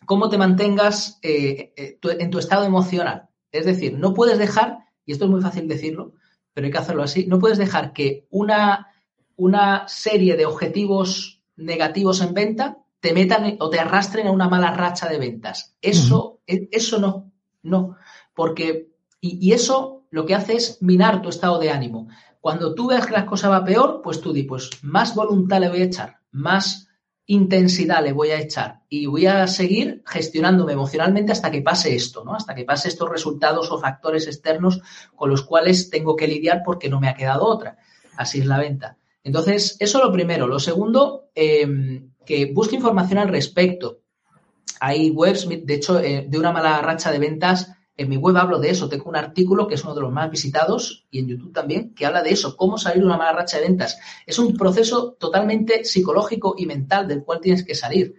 cómo 0.06 0.28
te 0.28 0.38
mantengas 0.38 1.20
eh, 1.22 1.72
eh, 1.78 2.00
en 2.02 2.30
tu 2.30 2.40
estado 2.40 2.66
emocional. 2.66 3.29
Es 3.52 3.66
decir, 3.66 3.98
no 3.98 4.14
puedes 4.14 4.38
dejar, 4.38 4.80
y 5.06 5.12
esto 5.12 5.26
es 5.26 5.32
muy 5.32 5.42
fácil 5.42 5.68
decirlo, 5.68 6.14
pero 6.54 6.66
hay 6.66 6.72
que 6.72 6.78
hacerlo 6.78 7.04
así, 7.04 7.26
no 7.26 7.40
puedes 7.40 7.58
dejar 7.58 7.94
que 7.94 8.28
una, 8.30 8.88
una 9.36 9.88
serie 9.88 10.36
de 10.36 10.46
objetivos 10.46 11.42
negativos 11.56 12.22
en 12.22 12.34
venta 12.34 12.78
te 13.00 13.14
metan 13.14 13.56
o 13.60 13.70
te 13.70 13.80
arrastren 13.80 14.28
a 14.28 14.32
una 14.32 14.50
mala 14.50 14.72
racha 14.72 15.08
de 15.08 15.20
ventas. 15.20 15.76
Eso, 15.82 16.42
e, 16.46 16.68
eso 16.72 17.00
no, 17.00 17.32
no, 17.64 17.96
porque, 18.34 18.92
y, 19.22 19.52
eso 19.54 20.04
lo 20.10 20.26
que 20.26 20.36
hace 20.36 20.54
es 20.56 20.82
minar 20.82 21.22
tu 21.22 21.30
estado 21.30 21.60
de 21.60 21.72
ánimo. 21.72 22.10
Cuando 22.42 22.74
tú 22.74 22.88
ves 22.88 23.06
que 23.06 23.14
las 23.14 23.26
cosas 23.26 23.52
va 23.52 23.64
peor, 23.64 24.02
pues 24.04 24.22
tú 24.22 24.34
di, 24.34 24.44
pues 24.44 24.70
más 24.82 25.16
voluntad 25.16 25.60
le 25.60 25.70
voy 25.70 25.82
a 25.82 25.86
echar, 25.86 26.20
más 26.32 26.89
intensidad 27.30 28.04
le 28.04 28.12
voy 28.12 28.32
a 28.32 28.40
echar 28.40 28.82
y 28.90 29.06
voy 29.06 29.28
a 29.28 29.46
seguir 29.46 30.02
gestionándome 30.06 30.74
emocionalmente 30.74 31.32
hasta 31.32 31.52
que 31.52 31.62
pase 31.62 31.94
esto, 31.94 32.24
¿no? 32.26 32.34
Hasta 32.34 32.56
que 32.56 32.66
pase 32.66 32.90
estos 32.90 33.08
resultados 33.08 33.72
o 33.72 33.80
factores 33.80 34.26
externos 34.26 34.82
con 35.16 35.30
los 35.30 35.44
cuales 35.44 35.92
tengo 35.92 36.16
que 36.16 36.28
lidiar 36.28 36.64
porque 36.66 36.90
no 36.90 37.00
me 37.00 37.08
ha 37.08 37.14
quedado 37.14 37.46
otra. 37.46 37.78
Así 38.18 38.40
es 38.40 38.48
la 38.48 38.58
venta. 38.58 38.98
Entonces, 39.24 39.78
eso 39.80 40.04
lo 40.04 40.12
primero. 40.12 40.48
Lo 40.48 40.58
segundo, 40.58 41.30
em, 41.36 42.14
que 42.26 42.52
busque 42.52 42.76
información 42.76 43.20
al 43.20 43.28
respecto. 43.28 44.00
Hay 44.80 45.12
webs, 45.12 45.48
de 45.48 45.74
hecho, 45.76 46.00
eh, 46.00 46.26
de 46.28 46.40
una 46.40 46.52
mala 46.52 46.82
racha 46.82 47.12
de 47.12 47.20
ventas 47.20 47.72
en 48.00 48.08
mi 48.08 48.16
web 48.16 48.38
hablo 48.38 48.60
de 48.60 48.70
eso, 48.70 48.88
tengo 48.88 49.10
un 49.10 49.18
artículo 49.18 49.68
que 49.68 49.76
es 49.76 49.84
uno 49.84 49.94
de 49.94 50.00
los 50.00 50.12
más 50.14 50.32
visitados 50.32 51.06
y 51.12 51.20
en 51.20 51.28
YouTube 51.28 51.52
también, 51.52 51.94
que 51.94 52.06
habla 52.06 52.24
de 52.24 52.30
eso, 52.30 52.56
cómo 52.56 52.78
salir 52.78 53.02
de 53.02 53.06
una 53.06 53.18
mala 53.18 53.34
racha 53.34 53.58
de 53.58 53.64
ventas. 53.64 54.00
Es 54.26 54.40
un 54.40 54.56
proceso 54.56 55.18
totalmente 55.20 55.84
psicológico 55.84 56.56
y 56.58 56.66
mental 56.66 57.10
del 57.10 57.26
cual 57.26 57.42
tienes 57.42 57.66
que 57.66 57.76
salir. 57.76 58.16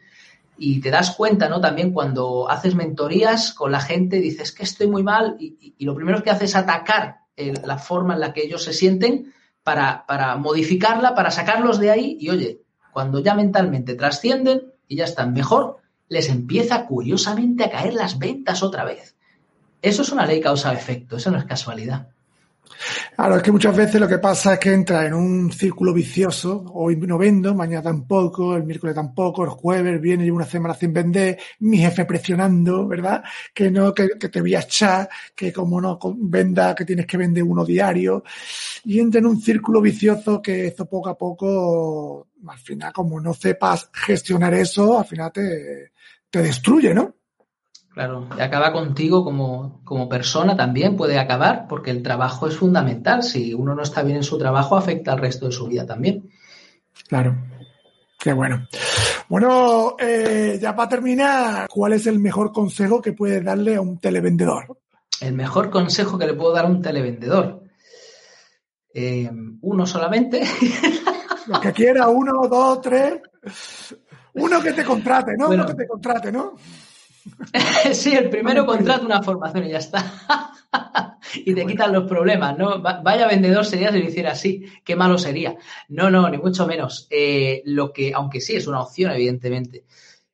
Y 0.58 0.82
te 0.82 0.90
das 0.90 1.12
cuenta, 1.16 1.48
¿no? 1.48 1.62
También 1.62 1.94
cuando 1.94 2.50
haces 2.50 2.74
mentorías 2.74 3.54
con 3.54 3.72
la 3.72 3.80
gente, 3.80 4.20
dices 4.20 4.52
que 4.52 4.64
estoy 4.64 4.86
muy 4.86 5.02
mal 5.02 5.38
y, 5.40 5.74
lo 5.82 5.94
primero 5.94 6.22
que 6.22 6.28
haces 6.28 6.50
es 6.50 6.56
atacar 6.56 7.20
la 7.38 7.78
forma 7.78 8.12
en 8.12 8.20
la 8.20 8.34
que 8.34 8.42
ellos 8.42 8.62
se 8.62 8.74
sienten 8.74 9.32
para, 9.62 10.04
para 10.06 10.36
modificarla, 10.36 11.14
para 11.14 11.30
sacarlos 11.30 11.80
de 11.80 11.90
ahí 11.90 12.18
y 12.20 12.28
oye, 12.28 12.60
cuando 12.92 13.20
ya 13.20 13.34
mentalmente 13.34 13.94
trascienden 13.94 14.74
y 14.86 14.96
ya 14.96 15.04
están 15.04 15.32
mejor, 15.32 15.78
les 16.08 16.28
empieza 16.28 16.86
curiosamente 16.86 17.64
a 17.64 17.70
caer 17.70 17.94
las 17.94 18.18
ventas 18.18 18.62
otra 18.62 18.84
vez. 18.84 19.16
Eso 19.82 20.02
es 20.02 20.12
una 20.12 20.26
ley 20.26 20.40
causa-efecto, 20.40 21.16
eso 21.16 21.30
no 21.30 21.38
es 21.38 21.44
casualidad. 21.44 22.08
Claro, 23.14 23.36
es 23.36 23.42
que 23.42 23.52
muchas 23.52 23.76
veces 23.76 24.00
lo 24.00 24.08
que 24.08 24.18
pasa 24.18 24.54
es 24.54 24.58
que 24.58 24.72
entra 24.72 25.06
en 25.06 25.12
un 25.12 25.52
círculo 25.52 25.92
vicioso, 25.92 26.64
hoy 26.72 26.96
no 26.96 27.18
vendo, 27.18 27.54
mañana 27.54 27.82
tampoco, 27.82 28.56
el 28.56 28.64
miércoles 28.64 28.94
tampoco, 28.94 29.44
el 29.44 29.50
jueves 29.50 30.00
viene 30.00 30.24
y 30.24 30.30
una 30.30 30.46
semana 30.46 30.74
sin 30.74 30.92
vender, 30.92 31.38
mi 31.60 31.78
jefe 31.78 32.04
presionando, 32.04 32.86
¿verdad? 32.86 33.22
Que 33.52 33.70
no, 33.70 33.92
que, 33.92 34.08
te 34.08 34.40
voy 34.40 34.54
a 34.54 34.60
echar, 34.60 35.08
que 35.34 35.52
como 35.52 35.80
no 35.80 35.98
venda, 36.16 36.74
que 36.74 36.84
tienes 36.84 37.06
que 37.06 37.18
vender 37.18 37.42
uno 37.42 37.64
diario, 37.64 38.24
y 38.84 38.98
entra 38.98 39.18
en 39.20 39.26
un 39.26 39.40
círculo 39.40 39.80
vicioso 39.80 40.40
que 40.40 40.68
eso 40.68 40.86
poco 40.86 41.10
a 41.10 41.18
poco, 41.18 42.28
al 42.46 42.58
final, 42.58 42.92
como 42.92 43.20
no 43.20 43.34
sepas 43.34 43.90
gestionar 43.92 44.54
eso, 44.54 44.98
al 44.98 45.04
final 45.04 45.30
te, 45.32 45.92
te 46.30 46.42
destruye, 46.42 46.94
¿no? 46.94 47.19
Claro, 47.92 48.28
y 48.38 48.40
acaba 48.40 48.72
contigo 48.72 49.24
como, 49.24 49.80
como, 49.84 50.08
persona 50.08 50.56
también, 50.56 50.96
puede 50.96 51.18
acabar, 51.18 51.66
porque 51.68 51.90
el 51.90 52.02
trabajo 52.02 52.46
es 52.46 52.56
fundamental. 52.56 53.24
Si 53.24 53.52
uno 53.52 53.74
no 53.74 53.82
está 53.82 54.02
bien 54.02 54.18
en 54.18 54.22
su 54.22 54.38
trabajo, 54.38 54.76
afecta 54.76 55.12
al 55.12 55.18
resto 55.18 55.46
de 55.46 55.52
su 55.52 55.66
vida 55.66 55.86
también. 55.86 56.30
Claro, 57.08 57.36
qué 58.18 58.32
bueno. 58.32 58.68
Bueno, 59.28 59.96
eh, 59.98 60.58
ya 60.60 60.74
para 60.74 60.88
terminar, 60.88 61.68
¿cuál 61.68 61.94
es 61.94 62.06
el 62.06 62.20
mejor 62.20 62.52
consejo 62.52 63.02
que 63.02 63.12
puedes 63.12 63.44
darle 63.44 63.74
a 63.74 63.80
un 63.80 63.98
televendedor? 63.98 64.78
El 65.20 65.34
mejor 65.34 65.70
consejo 65.70 66.16
que 66.16 66.26
le 66.26 66.34
puedo 66.34 66.52
dar 66.52 66.66
a 66.66 66.68
un 66.68 66.80
televendedor. 66.80 67.64
Eh, 68.94 69.30
uno 69.62 69.86
solamente. 69.86 70.42
Lo 71.46 71.60
que 71.60 71.72
quiera, 71.72 72.08
uno, 72.08 72.46
dos, 72.48 72.80
tres. 72.80 73.20
Uno 74.34 74.62
que 74.62 74.72
te 74.72 74.84
contrate, 74.84 75.32
¿no? 75.36 75.48
uno 75.48 75.66
que 75.66 75.74
te 75.74 75.88
contrate, 75.88 76.30
¿no? 76.30 76.54
sí, 77.92 78.14
el 78.14 78.30
primero 78.30 78.66
contrata 78.66 79.04
una 79.04 79.22
formación 79.22 79.66
y 79.66 79.70
ya 79.70 79.78
está. 79.78 80.52
y 81.34 81.54
te 81.54 81.66
quitan 81.66 81.92
los 81.92 82.08
problemas, 82.08 82.56
¿no? 82.56 82.80
Vaya 82.80 83.26
vendedor 83.26 83.64
sería 83.64 83.92
si 83.92 83.98
lo 83.98 84.08
hiciera 84.08 84.32
así, 84.32 84.64
qué 84.84 84.96
malo 84.96 85.18
sería. 85.18 85.56
No, 85.88 86.10
no, 86.10 86.28
ni 86.28 86.38
mucho 86.38 86.66
menos. 86.66 87.06
Eh, 87.10 87.62
lo 87.66 87.92
que, 87.92 88.12
aunque 88.14 88.40
sí 88.40 88.56
es 88.56 88.66
una 88.66 88.82
opción, 88.82 89.12
evidentemente. 89.12 89.84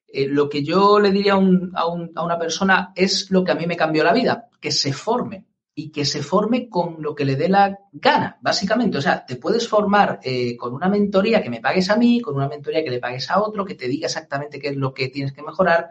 Eh, 0.06 0.28
lo 0.28 0.48
que 0.48 0.62
yo 0.62 1.00
le 1.00 1.10
diría 1.10 1.34
a, 1.34 1.86
una 1.86 2.38
persona 2.38 2.92
es 2.94 3.30
lo 3.30 3.44
que 3.44 3.52
a 3.52 3.56
mí 3.56 3.66
me 3.66 3.76
cambió 3.76 4.04
la 4.04 4.12
vida, 4.12 4.48
que 4.60 4.70
se 4.70 4.92
forme 4.92 5.44
y 5.74 5.90
que 5.90 6.06
se 6.06 6.22
forme 6.22 6.70
con 6.70 7.02
lo 7.02 7.14
que 7.14 7.26
le 7.26 7.36
dé 7.36 7.50
la 7.50 7.78
gana, 7.92 8.38
básicamente. 8.40 8.96
O 8.96 9.02
sea, 9.02 9.26
te 9.26 9.36
puedes 9.36 9.68
formar 9.68 10.20
eh, 10.22 10.56
con 10.56 10.72
una 10.72 10.88
mentoría 10.88 11.42
que 11.42 11.50
me 11.50 11.60
pagues 11.60 11.90
a 11.90 11.96
mí, 11.96 12.20
con 12.20 12.34
una 12.36 12.48
mentoría 12.48 12.82
que 12.82 12.90
le 12.90 12.98
pagues 12.98 13.30
a 13.30 13.42
otro, 13.42 13.64
que 13.64 13.74
te 13.74 13.88
diga 13.88 14.06
exactamente 14.06 14.58
qué 14.58 14.68
es 14.68 14.76
lo 14.76 14.94
que 14.94 15.08
tienes 15.08 15.34
que 15.34 15.42
mejorar, 15.42 15.90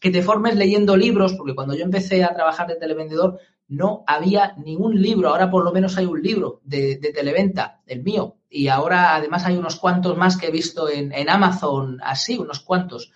que 0.00 0.10
te 0.10 0.22
formes 0.22 0.56
leyendo 0.56 0.96
libros, 0.96 1.34
porque 1.34 1.54
cuando 1.54 1.74
yo 1.74 1.84
empecé 1.84 2.24
a 2.24 2.34
trabajar 2.34 2.66
de 2.66 2.76
televendedor 2.76 3.38
no 3.68 4.04
había 4.06 4.54
ningún 4.58 5.00
libro, 5.00 5.30
ahora 5.30 5.50
por 5.50 5.64
lo 5.64 5.72
menos 5.72 5.96
hay 5.96 6.04
un 6.04 6.22
libro 6.22 6.60
de, 6.64 6.96
televenta, 7.14 7.80
el 7.86 8.02
mío, 8.02 8.36
y 8.50 8.68
ahora 8.68 9.14
además 9.14 9.46
hay 9.46 9.56
unos 9.56 9.76
cuantos 9.76 10.16
más 10.16 10.36
que 10.36 10.48
he 10.48 10.50
visto 10.50 10.88
en, 10.90 11.28
Amazon, 11.28 11.98
así, 12.02 12.38
unos 12.38 12.60
cuantos. 12.60 13.12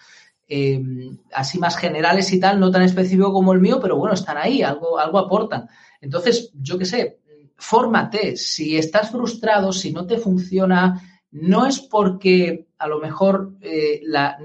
Em, 0.50 1.18
así 1.34 1.58
más 1.58 1.76
generales 1.76 2.32
y 2.32 2.40
tal, 2.40 2.58
no 2.58 2.70
tan 2.70 2.80
específico 2.80 3.34
como 3.34 3.52
el 3.52 3.60
mío, 3.60 3.78
pero 3.82 3.96
bueno, 3.96 4.14
están 4.14 4.38
ahí, 4.38 4.62
algo, 4.62 4.98
algo 4.98 5.18
aportan. 5.18 5.68
Entonces, 6.00 6.50
yo 6.54 6.78
qué 6.78 6.86
sé, 6.86 7.18
fórmate. 7.58 8.36
Si 8.36 8.78
estás 8.78 9.10
frustrado, 9.10 9.72
si 9.72 9.92
no 9.92 10.06
te 10.06 10.16
funciona, 10.16 11.02
no 11.32 11.66
es 11.66 11.80
porque 11.80 12.68
a 12.78 12.88
lo 12.88 12.98
mejor 13.00 13.56
eh, 13.60 14.00
la, 14.04 14.38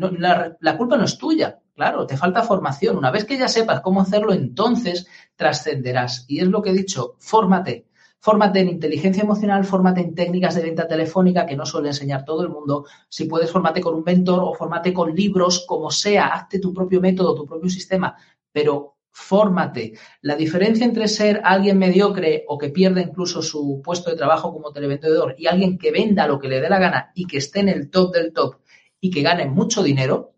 la, 0.60 0.78
culpa 0.78 0.98
no 0.98 1.06
es 1.06 1.18
tuya. 1.18 1.60
Claro, 1.76 2.06
te 2.06 2.18
falta 2.18 2.44
formación. 2.44 2.98
Una 2.98 3.10
vez 3.10 3.26
que 3.26 3.38
ya 3.38 3.48
sepas 3.48 3.82
cómo 3.82 4.02
hacerlo, 4.02 4.32
entonces 4.32 5.08
trascenderás. 5.36 6.26
Y 6.28 6.40
es 6.40 6.48
lo 6.48 6.62
que 6.62 6.70
he 6.70 6.74
dicho, 6.74 7.16
fórmate. 7.20 7.88
Fórmate 8.20 8.60
en 8.60 8.70
inteligencia 8.70 9.24
emocional, 9.24 9.66
fórmate 9.66 10.02
en 10.02 10.16
técnicas 10.16 10.56
de 10.56 10.62
venta 10.62 10.88
telefónica 10.88 11.46
que 11.46 11.58
no 11.58 11.66
suele 11.66 11.90
enseñar 11.90 12.24
todo 12.24 12.44
el 12.44 12.50
mundo. 12.50 12.86
Si 13.10 13.26
puedes, 13.26 13.52
fórmate 13.52 13.82
con 13.82 13.96
un 13.96 14.04
mentor 14.04 14.40
o 14.44 14.54
fórmate 14.54 14.94
con 14.94 15.14
libros, 15.14 15.66
como 15.68 15.90
sea. 15.90 16.28
Hazte 16.28 16.60
tu 16.60 16.74
propio 16.74 17.02
método, 17.02 17.36
tu 17.36 17.46
propio 17.46 17.70
sistema. 17.70 18.16
Pero 18.52 18.98
fórmate. 19.10 19.94
La 20.22 20.36
diferencia 20.36 20.86
entre 20.86 21.08
ser 21.08 21.42
alguien 21.44 21.80
mediocre 21.80 22.46
o 22.48 22.58
que 22.58 22.70
pierda 22.70 23.02
incluso 23.02 23.42
su 23.42 23.82
puesto 23.84 24.12
de 24.12 24.16
trabajo 24.16 24.54
como 24.54 24.72
televendedor 24.72 25.36
y 25.38 25.48
alguien 25.48 25.78
que 25.78 25.92
venda 25.92 26.28
lo 26.28 26.40
que 26.40 26.48
le 26.48 26.62
dé 26.62 26.70
la 26.70 26.80
gana 26.80 27.12
y 27.16 27.26
que 27.26 27.38
esté 27.38 27.60
en 27.60 27.70
el 27.70 27.90
top 27.90 28.14
del 28.14 28.32
top 28.32 28.56
y 29.00 29.10
que 29.12 29.22
gane 29.22 29.48
mucho 29.48 29.84
dinero 29.84 30.33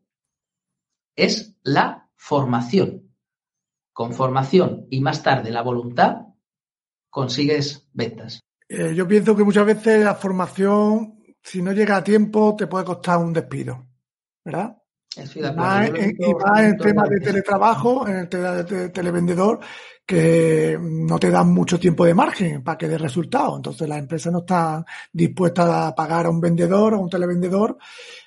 es 1.15 1.57
la 1.63 2.09
formación. 2.15 3.11
Con 3.93 4.13
formación 4.13 4.87
y 4.89 5.01
más 5.01 5.23
tarde 5.23 5.51
la 5.51 5.61
voluntad 5.61 6.17
consigues 7.09 7.87
ventas. 7.93 8.41
Eh, 8.67 8.93
yo 8.93 9.07
pienso 9.07 9.35
que 9.35 9.43
muchas 9.43 9.65
veces 9.65 10.03
la 10.03 10.15
formación, 10.15 11.23
si 11.41 11.61
no 11.61 11.71
llega 11.71 11.97
a 11.97 12.03
tiempo, 12.03 12.55
te 12.57 12.67
puede 12.67 12.83
costar 12.83 13.19
un 13.19 13.31
despido, 13.31 13.87
¿verdad? 14.43 14.75
y 15.15 15.39
más, 15.55 15.89
en, 15.89 15.95
el 15.95 16.77
tema 16.77 17.07
de 17.07 17.19
teletrabajo, 17.21 18.07
en 18.07 18.17
el 18.17 18.29
tema 18.29 18.51
de 18.51 18.89
televendedor, 18.89 19.59
que 20.05 20.77
no 20.79 21.17
te 21.17 21.31
dan 21.31 21.53
mucho 21.53 21.79
tiempo 21.79 22.05
de 22.05 22.13
margen 22.13 22.63
para 22.63 22.77
que 22.77 22.87
dé 22.87 22.97
resultado. 22.97 23.55
Entonces 23.55 23.87
las 23.87 23.97
empresas 23.97 24.33
no 24.33 24.39
están 24.39 24.85
dispuestas 25.11 25.69
a 25.69 25.95
pagar 25.95 26.25
a 26.25 26.29
un 26.29 26.41
vendedor 26.41 26.93
o 26.93 26.97
a 26.97 26.99
un 26.99 27.09
televendedor 27.09 27.77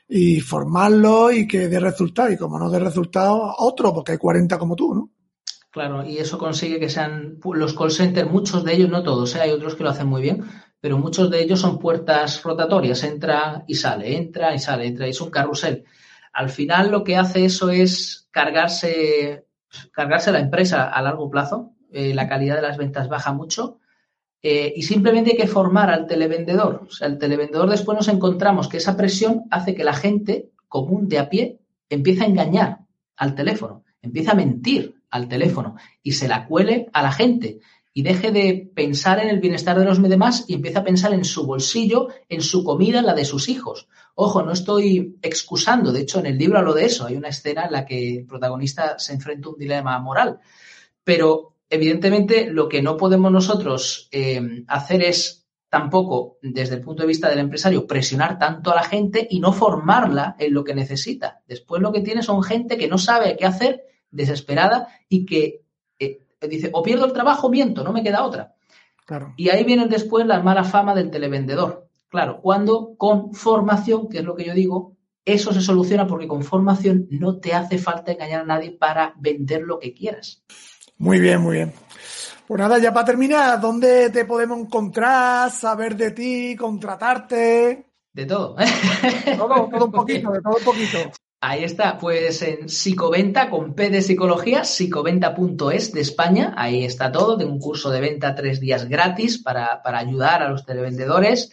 y 0.09 0.41
formarlo 0.41 1.31
y 1.31 1.47
que 1.47 1.69
dé 1.69 1.79
resultado. 1.79 2.31
Y 2.33 2.37
como 2.37 2.59
no 2.59 2.71
dé 2.71 2.79
resultado, 2.79 3.55
otro, 3.59 3.93
porque 3.93 4.13
hay 4.13 4.19
40 4.19 4.59
como 4.59 4.75
tú, 4.75 4.95
¿no? 4.95 5.11
Claro, 5.71 6.05
y 6.05 6.17
eso 6.17 6.39
consigue 6.39 6.81
que 6.81 6.89
sean 6.89 7.39
los 7.45 7.75
call 7.75 7.91
centers, 7.91 8.31
muchos 8.31 8.65
de 8.65 8.73
ellos, 8.73 8.89
no 8.89 9.03
todos, 9.03 9.37
¿eh? 9.37 9.43
hay 9.43 9.51
otros 9.51 9.75
que 9.75 9.85
lo 9.85 9.91
hacen 9.91 10.07
muy 10.07 10.23
bien, 10.23 10.45
pero 10.81 10.97
muchos 10.97 11.31
de 11.31 11.43
ellos 11.43 11.61
son 11.61 11.79
puertas 11.79 12.43
rotatorias, 12.43 13.05
entra 13.05 13.65
y 13.67 13.75
sale, 13.75 14.17
entra 14.17 14.55
y 14.55 14.59
sale, 14.59 14.87
entra 14.87 15.07
es 15.07 15.21
un 15.21 15.31
carrusel. 15.31 15.85
Al 16.33 16.49
final 16.49 16.91
lo 16.91 17.05
que 17.05 17.17
hace 17.17 17.45
eso 17.45 17.69
es 17.69 18.29
cargarse, 18.31 19.47
cargarse 19.93 20.33
la 20.33 20.41
empresa 20.41 20.89
a 20.89 21.03
largo 21.03 21.31
plazo, 21.31 21.75
eh, 21.93 22.15
la 22.15 22.29
calidad 22.29 22.57
de 22.57 22.63
las 22.63 22.79
ventas 22.79 23.09
baja 23.09 23.33
mucho 23.33 23.79
eh, 24.43 24.73
y 24.77 24.83
simplemente 24.83 25.33
hay 25.33 25.37
que 25.37 25.47
formar 25.47 25.91
al 25.91 26.07
televendedor. 26.07 26.87
O 26.89 26.91
sea, 26.91 27.09
el 27.09 27.19
televendedor 27.19 27.69
después 27.69 27.97
nos 27.97 28.09
encontramos 28.09 28.69
que 28.69 28.77
esa 28.77 28.97
presión 28.97 29.45
hace 29.51 29.75
que 29.75 29.85
la 29.85 29.95
gente 29.95 30.51
común 30.69 31.09
de 31.09 31.19
a 31.19 31.29
pie 31.29 31.59
empiece 31.89 32.25
a 32.25 32.27
engañar 32.27 32.79
al 33.17 33.35
teléfono, 33.35 33.85
empieza 34.03 34.33
a 34.33 34.37
mentir 34.37 34.95
al 35.11 35.29
teléfono 35.29 35.77
y 36.03 36.13
se 36.13 36.29
la 36.29 36.47
cuele 36.47 36.89
a 36.93 37.03
la 37.03 37.13
gente 37.13 37.61
y 37.93 38.03
deje 38.03 38.31
de 38.31 38.71
pensar 38.75 39.19
en 39.19 39.29
el 39.29 39.41
bienestar 39.41 39.77
de 39.77 39.85
los 39.85 40.01
demás 40.01 40.45
y 40.47 40.55
empiece 40.55 40.79
a 40.79 40.85
pensar 40.85 41.13
en 41.15 41.25
su 41.25 41.45
bolsillo, 41.45 42.09
en 42.29 42.43
su 42.43 42.63
comida, 42.63 43.01
en 43.01 43.07
la 43.07 43.15
de 43.15 43.25
sus 43.25 43.49
hijos. 43.49 43.89
Ojo, 44.15 44.43
no 44.43 44.53
estoy 44.53 45.19
excusando, 45.21 45.91
de 45.91 46.03
hecho 46.03 46.21
en 46.21 46.27
el 46.27 46.39
libro 46.39 46.59
hablo 46.59 46.75
de 46.75 46.85
eso, 46.85 47.07
hay 47.07 47.17
una 47.17 47.29
escena 47.29 47.65
en 47.65 47.73
la 47.73 47.85
que 47.85 48.19
el 48.19 48.27
protagonista 48.27 49.01
se 49.01 49.15
enfrenta 49.15 49.49
a 49.49 49.53
un 49.53 49.59
dilema 49.59 49.99
moral, 49.99 50.39
pero 51.03 51.55
evidentemente 51.71 52.51
lo 52.51 52.69
que 52.69 52.83
no 52.83 52.97
podemos 52.97 53.31
nosotros 53.31 54.09
eh, 54.13 54.65
hacer 54.69 55.03
es 55.03 55.47
tampoco, 55.69 56.39
desde 56.41 56.77
el 56.77 56.81
punto 56.81 57.03
de 57.03 57.09
vista 57.09 57.29
del 57.29 57.41
empresario, 57.41 57.87
presionar 57.87 58.39
tanto 58.39 58.73
a 58.73 58.77
la 58.77 58.83
gente 58.83 59.27
y 59.31 59.41
no 59.41 59.53
formarla 59.53 60.35
en 60.39 60.55
lo 60.55 60.65
que 60.65 60.75
necesita. 60.75 61.43
Después 61.47 61.83
lo 61.83 61.93
que 61.93 62.01
tiene 62.01 62.23
son 62.23 62.43
gente 62.43 62.79
que 62.79 62.89
no 62.89 62.97
sabe 62.97 63.37
qué 63.37 63.45
hacer, 63.45 63.85
desesperada 64.11 64.89
y 65.09 65.27
que 65.27 65.63
eh, 65.99 66.21
dice, 66.49 66.71
o 66.73 66.83
pierdo 66.83 67.05
el 67.05 67.13
trabajo, 67.13 67.51
miento, 67.51 67.85
no 67.85 67.93
me 67.93 68.03
queda 68.03 68.25
otra. 68.25 68.55
Y 69.37 69.51
ahí 69.51 69.65
viene 69.65 69.87
después 69.87 70.27
la 70.27 70.43
mala 70.43 70.65
fama 70.65 70.95
del 70.95 71.11
televendedor. 71.11 71.89
Claro, 72.09 72.41
cuando 72.41 72.95
con 72.97 73.35
formación, 73.35 74.09
que 74.09 74.19
es 74.19 74.25
lo 74.25 74.35
que 74.35 74.45
yo 74.45 74.55
digo, 74.55 74.97
eso 75.25 75.53
se 75.53 75.61
soluciona 75.61 76.07
porque 76.07 76.27
con 76.27 76.43
formación 76.43 77.07
no 77.11 77.39
te 77.39 77.53
hace 77.53 77.77
falta 77.77 78.13
engañar 78.13 78.43
a 78.43 78.47
nadie 78.47 78.71
para 78.71 79.15
vender 79.19 79.63
lo 79.63 79.79
que 79.79 79.93
quieras. 79.93 80.43
Muy 80.99 81.21
bien, 81.21 81.41
muy 81.41 81.57
bien. 81.57 81.73
Pues 82.47 82.59
nada, 82.59 82.79
ya 82.79 82.93
para 82.93 83.07
terminar, 83.07 83.61
¿dónde 83.61 84.11
te 84.11 84.25
podemos 84.25 84.59
encontrar, 84.59 85.51
saber 85.51 85.97
de 85.97 86.11
ti, 86.11 86.57
contratarte? 86.57 87.85
De 88.13 88.27
todo. 88.27 88.57
todo, 89.37 89.69
todo 89.69 89.85
un 89.85 89.93
poquito, 89.93 90.33
de 90.33 90.41
todo 90.41 90.57
un 90.57 90.65
poquito. 90.65 90.99
Ahí 91.41 91.63
está, 91.63 91.99
pues 91.99 92.43
en 92.43 92.69
psicoventa 92.69 93.49
con 93.49 93.75
P 93.75 93.91
de 93.91 94.03
psicología, 94.03 94.65
psicoventa.es 94.65 95.93
de 95.93 96.01
España, 96.01 96.53
ahí 96.57 96.85
está 96.85 97.13
todo, 97.13 97.37
de 97.37 97.45
un 97.45 97.61
curso 97.61 97.91
de 97.91 98.01
venta 98.01 98.35
tres 98.35 98.59
días 98.59 98.89
gratis 98.89 99.39
para, 99.39 99.81
para 99.83 99.99
ayudar 99.99 100.43
a 100.43 100.49
los 100.49 100.67
televendedores. 100.67 101.53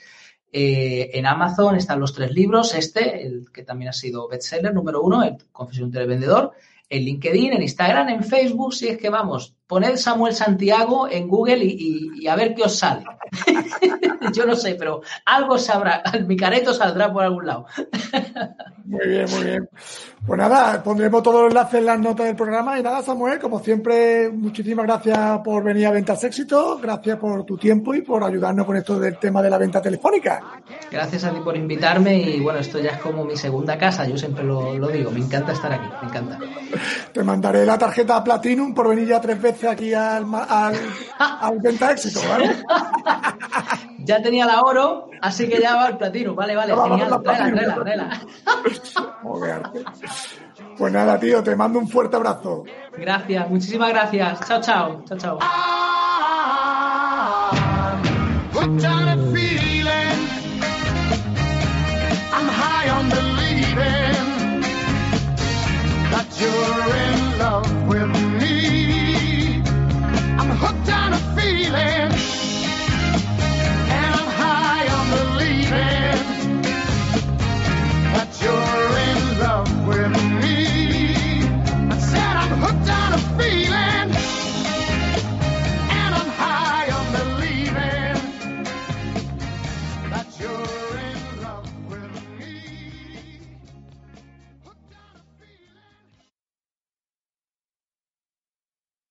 Eh, 0.52 1.12
en 1.14 1.28
Amazon 1.28 1.76
están 1.76 2.00
los 2.00 2.16
tres 2.16 2.32
libros, 2.32 2.74
este, 2.74 3.28
el 3.28 3.52
que 3.54 3.62
también 3.62 3.90
ha 3.90 3.94
sido 3.94 4.28
bestseller 4.28 4.74
número 4.74 5.04
uno, 5.04 5.22
el 5.22 5.38
Confesión 5.52 5.92
Televendedor, 5.92 6.54
en 6.90 7.04
LinkedIn, 7.04 7.54
en 7.54 7.62
Instagram, 7.62 8.10
en 8.10 8.24
Facebook, 8.24 8.74
si 8.74 8.88
es 8.88 8.98
que 8.98 9.10
vamos, 9.10 9.56
poned 9.68 9.98
Samuel 9.98 10.36
Santiago 10.36 11.08
en 11.10 11.28
Google 11.28 11.64
y, 11.64 12.28
a 12.28 12.36
ver 12.36 12.54
qué 12.54 12.64
os 12.64 12.78
sale. 12.78 13.04
Yo 14.34 14.46
no 14.46 14.56
sé, 14.56 14.76
pero 14.76 15.02
algo 15.26 15.58
sabrá, 15.58 16.04
mi 16.28 16.36
careto 16.36 16.74
saldrá 16.74 17.12
por 17.12 17.24
algún 17.24 17.46
lado. 17.46 17.66
muy 18.86 19.08
bien, 19.08 19.26
muy 19.32 19.44
bien. 19.44 19.70
Pues 20.26 20.40
nada, 20.40 20.82
pondremos 20.82 21.22
todos 21.22 21.44
los 21.44 21.52
enlaces 21.52 21.80
en 21.80 21.86
las 21.86 22.00
notas 22.00 22.26
del 22.26 22.36
programa 22.36 22.80
y 22.80 22.84
nada, 22.84 23.02
Samuel, 23.04 23.40
como 23.40 23.60
siempre, 23.60 24.30
muchísimas 24.32 24.86
gracias 24.86 25.40
por 25.44 25.64
venir 25.64 25.86
a 25.86 25.92
Ventas 25.92 26.24
Éxito, 26.24 26.80
gracias 26.82 27.18
por 27.18 27.46
tu 27.46 27.58
tiempo 27.58 27.94
y 27.94 28.02
por 28.02 28.24
ayudarnos 28.24 28.66
con 28.66 28.76
esto 28.76 29.00
del 29.00 29.18
tema 29.20 29.42
de 29.42 29.50
la 29.50 29.60
venta 29.60 29.82
telefónica. 29.82 30.62
Gracias 30.92 31.24
a 31.26 31.32
ti 31.32 31.40
por 31.42 31.56
invitarme 31.56 32.18
y 32.18 32.40
bueno, 32.40 32.60
esto 32.60 32.80
ya 32.80 32.92
es 32.92 32.98
como 33.00 33.24
mi 33.24 33.38
segunda 33.38 33.78
casa, 33.78 34.08
yo 34.08 34.18
siempre 34.18 34.44
lo, 34.44 34.76
lo 34.78 34.88
digo, 34.88 35.12
me 35.12 35.20
encanta 35.20 35.52
estar 35.52 35.72
aquí, 35.72 35.88
me 36.02 36.08
encanta. 36.08 36.40
Te 37.12 37.24
mandaré 37.24 37.66
la 37.66 37.78
tarjeta 37.78 38.24
Platinum 38.24 38.74
por 38.74 38.90
venir 38.90 39.08
ya 39.08 39.22
tres 39.22 39.40
veces 39.40 39.55
aquí 39.64 39.94
al, 39.94 40.26
al, 40.34 41.60
Venta 41.60 41.92
Éxito, 41.92 42.20
¿vale? 42.28 42.64
ya 44.00 44.22
tenía 44.22 44.46
la 44.46 44.62
oro, 44.62 45.10
así 45.22 45.48
que 45.48 45.62
ya 45.62 45.76
va 45.76 45.88
el 45.88 45.98
Platinum, 45.98 46.36
vale, 46.36 46.56
vale, 46.56 46.76
genial, 46.76 47.22
tráela, 47.24 47.76
tráela, 47.76 48.22
Pues 50.78 50.94
nada, 50.94 51.20
tío, 51.20 51.42
te 51.44 51.56
mando 51.56 51.80
un 51.80 51.88
fuerte 51.88 52.16
abrazo. 52.16 52.64
Gracias, 52.98 53.50
muchísimas 53.50 53.90
gracias. 53.90 54.40
Chao, 54.48 54.62
chao, 54.62 55.04
chao, 55.06 55.18
chao. 55.18 55.40